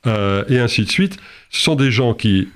et 0.07 0.59
ainsi 0.59 0.85
de 0.85 0.91
suite. 0.91 1.17
Ce 1.51 1.63
sont 1.63 1.77
des 1.77 1.93
gens 1.93 2.15
qui, 2.15 2.49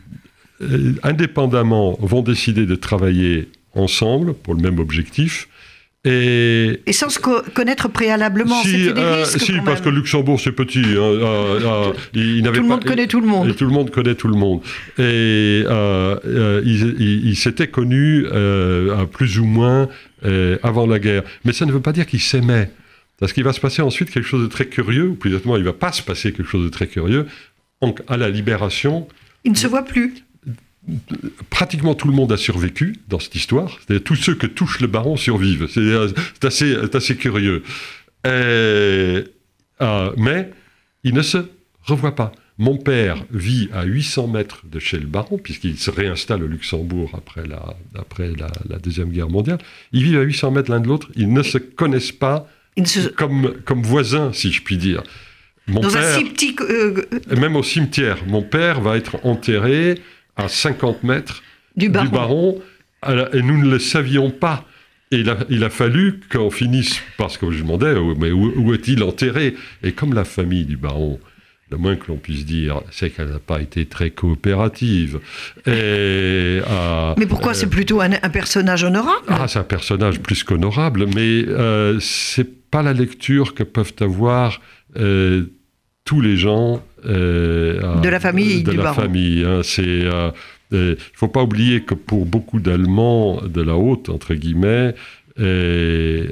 indépendamment, 1.03 1.97
vont 2.01 2.23
décider 2.23 2.67
de 2.67 2.75
travailler 2.75 3.49
ensemble 3.75 4.35
pour 4.35 4.55
le 4.55 4.63
même 4.63 4.79
objectif 4.79 5.49
et, 6.07 6.93
sans 6.93 7.09
se 7.11 7.19
connaître 7.19 7.89
préalablement, 7.89 8.63
si, 8.63 8.73
des 8.73 8.89
euh, 8.97 9.25
risques 9.25 9.41
Si, 9.41 9.53
parce 9.65 9.81
que 9.81 9.89
Luxembourg, 9.89 10.41
c'est 10.41 10.53
petit. 10.53 10.79
Hein, 10.79 11.01
euh, 11.01 11.61
euh, 11.65 11.93
il 12.15 12.43
tout 12.45 12.53
le 12.53 12.63
monde 12.63 12.85
connaît 12.85 13.07
tout 13.09 13.21
le 13.21 13.27
monde. 13.27 13.49
Et 13.49 13.55
tout 13.55 13.65
le 13.65 13.73
monde 13.73 13.91
connaît 13.91 14.15
tout 14.15 14.29
le 14.29 14.37
monde. 14.37 14.61
Et 14.99 15.65
ils 16.65 17.27
il, 17.27 17.37
s'étaient 17.37 17.67
connus 17.67 18.25
plus 19.13 19.39
ou 19.39 19.45
moins 19.45 19.89
avant 20.63 20.87
la 20.87 20.99
guerre. 20.99 21.25
Mais 21.45 21.53
ça 21.53 21.67
ne 21.67 21.73
veut 21.73 21.81
pas 21.81 21.93
dire 21.93 22.07
qu'ils 22.07 22.21
s'aimaient. 22.21 22.71
Parce 23.19 23.33
qu'il 23.33 23.45
va 23.45 23.55
se 23.55 23.61
passer 23.61 23.81
ensuite 23.81 24.11
quelque 24.11 24.27
chose 24.27 24.43
de 24.43 24.49
très 24.49 24.67
curieux, 24.67 25.09
ou 25.09 25.15
plus 25.15 25.31
exactement, 25.31 25.57
il 25.57 25.61
ne 25.61 25.65
va 25.65 25.73
pas 25.73 25.91
se 25.91 26.03
passer 26.03 26.33
quelque 26.33 26.51
chose 26.51 26.65
de 26.65 26.69
très 26.69 26.87
curieux. 26.87 27.27
Donc, 27.81 28.03
à 28.09 28.19
la 28.19 28.29
libération... 28.29 29.09
Ils 29.45 29.53
ne 29.53 29.57
se 29.57 29.67
voient 29.67 29.85
plus 29.85 30.15
pratiquement 31.51 31.95
tout 31.95 32.09
le 32.09 32.15
monde 32.15 32.33
a 32.33 32.37
survécu 32.37 32.97
dans 33.09 33.19
cette 33.19 33.35
histoire. 33.35 33.79
C'est-à-dire 33.81 34.05
tous 34.05 34.17
ceux 34.17 34.35
que 34.35 34.47
touche 34.47 34.81
le 34.81 34.87
baron 34.87 35.17
survivent. 35.17 35.69
C'est 35.69 35.81
euh, 35.81 36.09
assez, 36.43 36.77
assez, 36.93 37.17
curieux. 37.17 37.63
Euh, 38.27 39.25
mais 40.17 40.51
il 41.05 41.15
ne 41.15 41.23
se 41.23 41.39
revoit 41.85 42.15
pas. 42.15 42.33
Mon 42.59 42.79
père 42.79 43.23
vit 43.31 43.69
à 43.73 43.85
800 43.85 44.29
mètres 44.29 44.63
de 44.65 44.79
chez 44.79 44.99
le 44.99 45.07
baron, 45.07 45.37
puisqu'il 45.37 45.77
se 45.79 45.91
réinstalle 45.91 46.43
au 46.43 46.47
Luxembourg 46.47 47.11
après 47.15 47.47
la, 47.47 47.77
après 47.99 48.31
la, 48.39 48.79
Deuxième 48.79 49.11
Guerre 49.11 49.29
mondiale. 49.29 49.59
Ils 49.93 50.03
vivent 50.03 50.19
à 50.19 50.23
800 50.23 50.53
mètres 50.53 50.71
l'un 50.71 50.81
de 50.81 50.89
l'autre. 50.89 51.11
Ils 51.17 51.33
ne 51.33 51.43
se 51.43 51.59
connaissent 51.59 52.13
pas 52.13 52.49
comme, 53.17 53.57
comme 53.65 53.83
voisins, 53.83 54.33
si 54.33 54.53
je 54.53 54.63
puis 54.63 54.79
dire. 54.79 55.03
Mon 55.67 55.81
Dans 55.81 55.97
un 55.97 56.23
petit... 56.23 56.57
Euh, 56.61 57.03
même 57.37 57.57
au 57.57 57.63
cimetière. 57.63 58.19
Mon 58.27 58.43
père 58.43 58.81
va 58.81 58.97
être 58.97 59.19
enterré 59.25 60.01
à 60.37 60.49
50 60.49 61.03
mètres 61.03 61.43
du 61.77 61.89
baron, 61.89 62.61
et 63.07 63.43
nous 63.43 63.59
ne 63.63 63.71
le 63.71 63.79
savions 63.79 64.31
pas. 64.31 64.65
Et 65.13 65.19
il 65.19 65.31
a, 65.31 65.39
il 65.49 65.63
a 65.63 65.71
fallu 65.71 66.21
qu'on 66.31 66.51
finisse, 66.51 67.01
parce 67.17 67.39
que 67.39 67.51
je 67.51 67.63
demandais, 67.63 67.95
mais 68.19 68.33
où 68.33 68.75
est-il 68.75 69.03
enterré? 69.03 69.55
Et 69.83 69.93
comme 69.93 70.15
la 70.15 70.25
famille 70.25 70.65
du 70.65 70.77
baron 70.77 71.21
le 71.71 71.77
moins 71.79 71.97
que 71.97 72.09
l'on 72.09 72.17
puisse 72.17 72.47
dire, 72.47 72.81
c'est 72.91 73.11
qu'elle 73.11 73.31
n'a 73.31 73.39
pas 73.39 73.61
été 73.61 73.87
très 73.87 74.11
coopérative. 74.11 75.19
Et, 75.67 76.61
euh, 76.69 77.15
mais 77.19 77.27
pourquoi 77.27 77.55
c'est 77.55 77.67
plutôt 77.67 78.01
un, 78.01 78.11
personnage 78.11 78.85
honorable? 78.85 79.27
Ah, 79.29 79.49
c'est 79.49 79.59
un 79.59 79.65
personnage 79.65 80.21
plus 80.21 80.45
qu'honorable, 80.45 81.07
mais 81.15 81.45
euh, 81.49 81.99
c'est 82.01 82.71
pas 82.71 82.83
la 82.83 82.93
lecture 82.93 83.55
que 83.55 83.65
peuvent 83.65 83.95
avoir 84.01 84.61
euh, 84.97 85.47
tous 86.05 86.21
les 86.21 86.37
gens 86.37 86.85
de 87.07 88.09
la 88.09 88.21
famille 88.21 88.63
de 88.63 88.73
du 88.73 88.77
la 88.77 88.93
famille. 88.93 89.45
Hein. 89.45 89.61
c'est 89.63 90.05
il 90.73 90.79
ne 90.79 90.97
faut 91.15 91.29
pas 91.29 91.43
oublier 91.43 91.83
que 91.83 91.95
pour 91.95 92.27
beaucoup 92.27 92.59
d'Allemands 92.59 93.41
de 93.43 93.63
la 93.63 93.77
haute, 93.77 94.09
entre 94.09 94.35
guillemets, 94.35 94.95
les, 95.39 96.29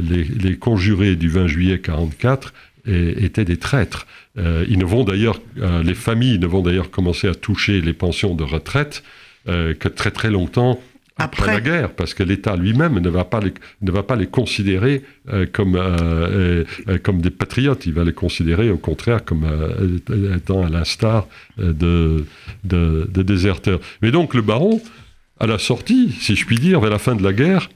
les, 0.00 0.56
conjurés 0.58 1.14
du 1.16 1.28
20 1.28 1.46
juillet 1.46 1.74
1944 1.74 2.54
étaient 2.86 3.44
des 3.44 3.58
traîtres. 3.58 4.06
Euh, 4.38 4.64
ils 4.68 4.78
ne 4.78 4.84
vont 4.84 5.04
d'ailleurs, 5.04 5.40
euh, 5.58 5.82
les 5.82 5.94
familles 5.94 6.38
ne 6.38 6.46
vont 6.46 6.60
d'ailleurs 6.60 6.90
commencer 6.90 7.28
à 7.28 7.34
toucher 7.34 7.80
les 7.80 7.92
pensions 7.92 8.34
de 8.34 8.44
retraite 8.44 9.02
euh, 9.48 9.74
que 9.74 9.88
très 9.88 10.10
très 10.10 10.30
longtemps 10.30 10.80
après, 11.18 11.46
la 11.46 11.60
guerre, 11.60 11.92
parce 11.92 12.12
que 12.12 12.22
l'État 12.22 12.56
lui-même 12.56 12.98
ne 12.98 13.08
va 13.08 13.24
pas 13.24 13.40
les, 13.40 13.54
ne 13.80 13.90
va 13.90 14.02
pas 14.02 14.16
les 14.16 14.26
considérer 14.26 15.02
comme 15.52 15.80
comme 17.02 17.20
des 17.22 17.30
patriotes. 17.30 17.86
Il 17.86 17.94
va 17.94 18.04
les 18.04 18.12
considérer 18.12 18.68
au 18.70 18.76
contraire 18.76 19.24
comme 19.24 19.46
étant 20.36 20.66
à 20.66 20.68
l'instar 20.68 21.26
de, 21.56 22.26
de, 22.64 23.08
de 23.10 23.22
déserteurs. 23.22 23.80
Mais 24.02 24.10
donc 24.10 24.34
le 24.34 24.42
baron, 24.42 24.82
à 25.40 25.46
la 25.46 25.58
sortie, 25.58 26.14
si 26.20 26.36
je 26.36 26.44
puis 26.44 26.56
dire, 26.56 26.80
vers 26.80 26.90
la 26.90 26.98
fin 26.98 27.14
de 27.14 27.22
la 27.22 27.32
guerre, 27.32 27.70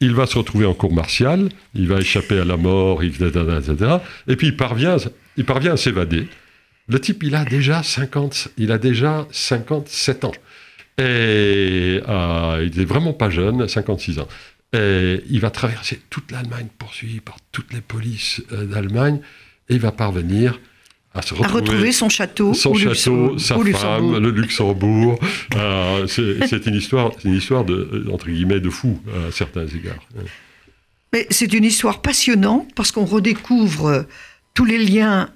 il 0.00 0.14
va 0.14 0.26
se 0.26 0.38
retrouver 0.38 0.66
en 0.66 0.74
cour 0.74 0.92
martiale, 0.92 1.50
il 1.74 1.86
va 1.86 2.00
échapper 2.00 2.38
à 2.38 2.44
la 2.44 2.56
mort, 2.56 3.02
etc. 3.02 3.30
etc. 3.58 3.96
et 4.28 4.36
puis 4.36 4.48
il 4.48 4.56
parvient, 4.56 4.96
il 5.36 5.44
parvient 5.44 5.74
à 5.74 5.76
s'évader. 5.76 6.26
Le 6.88 6.98
type, 6.98 7.22
il 7.22 7.34
a 7.34 7.44
déjà 7.44 7.82
50, 7.82 8.48
il 8.56 8.72
a 8.72 8.78
déjà 8.78 9.28
57 9.30 10.24
ans. 10.24 10.32
Et 10.98 12.00
euh, 12.08 12.68
il 12.70 12.78
n'est 12.78 12.84
vraiment 12.84 13.12
pas 13.12 13.30
jeune, 13.30 13.66
56 13.66 14.18
ans. 14.18 14.28
Et 14.72 15.22
il 15.28 15.40
va 15.40 15.50
traverser 15.50 16.00
toute 16.10 16.30
l'Allemagne, 16.30 16.68
poursuivi 16.78 17.20
par 17.20 17.36
toutes 17.52 17.72
les 17.72 17.80
polices 17.80 18.42
euh, 18.52 18.66
d'Allemagne, 18.66 19.20
et 19.68 19.74
il 19.74 19.80
va 19.80 19.92
parvenir 19.92 20.60
à, 21.12 21.20
retrouver, 21.20 21.90
son 21.90 22.08
château, 22.08 22.54
son 22.54 22.74
château, 22.74 23.36
sa 23.36 23.58
femme, 23.58 24.18
le 24.18 24.30
Luxembourg. 24.30 25.18
Euh, 25.56 26.06
c'est 26.06 26.66
une 26.66 26.76
histoire, 26.76 27.10
une 27.24 27.34
histoire 27.34 27.64
de 27.64 28.06
entre 28.12 28.26
guillemets 28.28 28.60
de 28.60 28.70
fou 28.70 29.00
à 29.08 29.32
certains 29.32 29.66
égards. 29.66 30.06
Mais 31.12 31.26
c'est 31.30 31.52
une 31.52 31.64
histoire 31.64 32.00
passionnante 32.00 32.68
parce 32.76 32.92
qu'on 32.92 33.04
redécouvre 33.04 34.06
tous 34.54 34.64
les 34.64 34.78
liens 34.78 35.30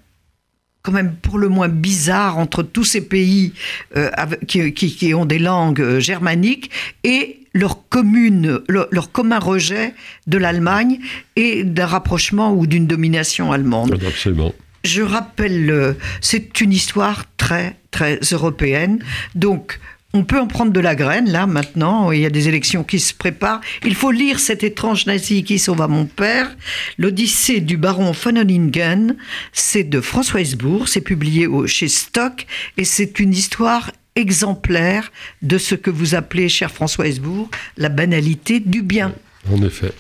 quand 0.85 0.92
même 0.92 1.14
pour 1.16 1.38
le 1.38 1.49
moins 1.49 1.68
bizarres 1.68 2.38
entre 2.38 2.62
tous 2.62 2.85
ces 2.85 3.01
pays 3.01 3.55
euh, 3.97 4.11
qui, 4.47 5.14
ont 5.14 5.25
des 5.25 5.38
langues 5.38 5.81
euh, 5.81 5.99
germaniques 5.99 6.70
et 7.03 7.40
leur 7.55 7.88
commune, 7.88 8.61
leur 8.68 9.11
commun 9.11 9.38
rejet 9.38 9.94
de 10.27 10.38
l'Allemagne 10.38 10.99
et 11.37 11.64
d'un 11.64 11.87
rapprochement 11.87 12.53
ou 12.53 12.66
d'une 12.66 12.87
domination 12.87 13.51
allemande. 13.51 13.99
Absolument 14.07 14.53
je 14.85 15.01
rappelle, 15.01 15.70
euh, 15.70 15.94
c'est 16.20 16.61
une 16.61 16.73
histoire 16.73 17.25
très, 17.37 17.77
très 17.90 18.20
européenne. 18.33 18.99
Donc, 19.35 19.81
on 20.14 20.22
peut 20.22 20.38
en 20.38 20.46
prendre 20.46 20.72
de 20.72 20.81
la 20.81 20.94
graine, 20.94 21.29
là, 21.29 21.46
maintenant. 21.46 22.12
Il 22.12 22.20
y 22.20 22.27
a 22.27 22.31
des 22.31 22.48
élections 22.48 22.85
qui 22.85 23.00
se 23.00 23.12
préparent. 23.12 23.61
Il 23.85 23.96
faut 23.96 24.12
lire 24.12 24.38
cet 24.38 24.62
étrange 24.62 25.07
nazi 25.07 25.42
qui 25.42 25.59
sauva 25.59 25.88
mon 25.88 26.07
père. 26.07 26.57
L'Odyssée 26.98 27.61
du 27.61 27.77
baron 27.77 28.12
von 28.12 28.37
Oningen. 28.37 29.16
C'est 29.53 29.83
de 29.83 30.00
François 30.00 30.40
Hesbourg. 30.40 30.88
C'est 30.88 31.00
publié 31.00 31.48
chez 31.66 31.88
Stock. 31.88 32.46
Et 32.77 32.85
c'est 32.85 33.18
une 33.18 33.33
histoire 33.33 33.90
exemplaire 34.14 35.11
de 35.42 35.59
ce 35.59 35.74
que 35.74 35.90
vous 35.90 36.14
appelez, 36.14 36.48
cher 36.48 36.70
François 36.70 37.09
Hesbourg, 37.09 37.50
la 37.77 37.88
banalité 37.88 38.61
du 38.61 38.83
bien. 38.83 39.12
En 39.53 39.61
effet. 39.62 39.92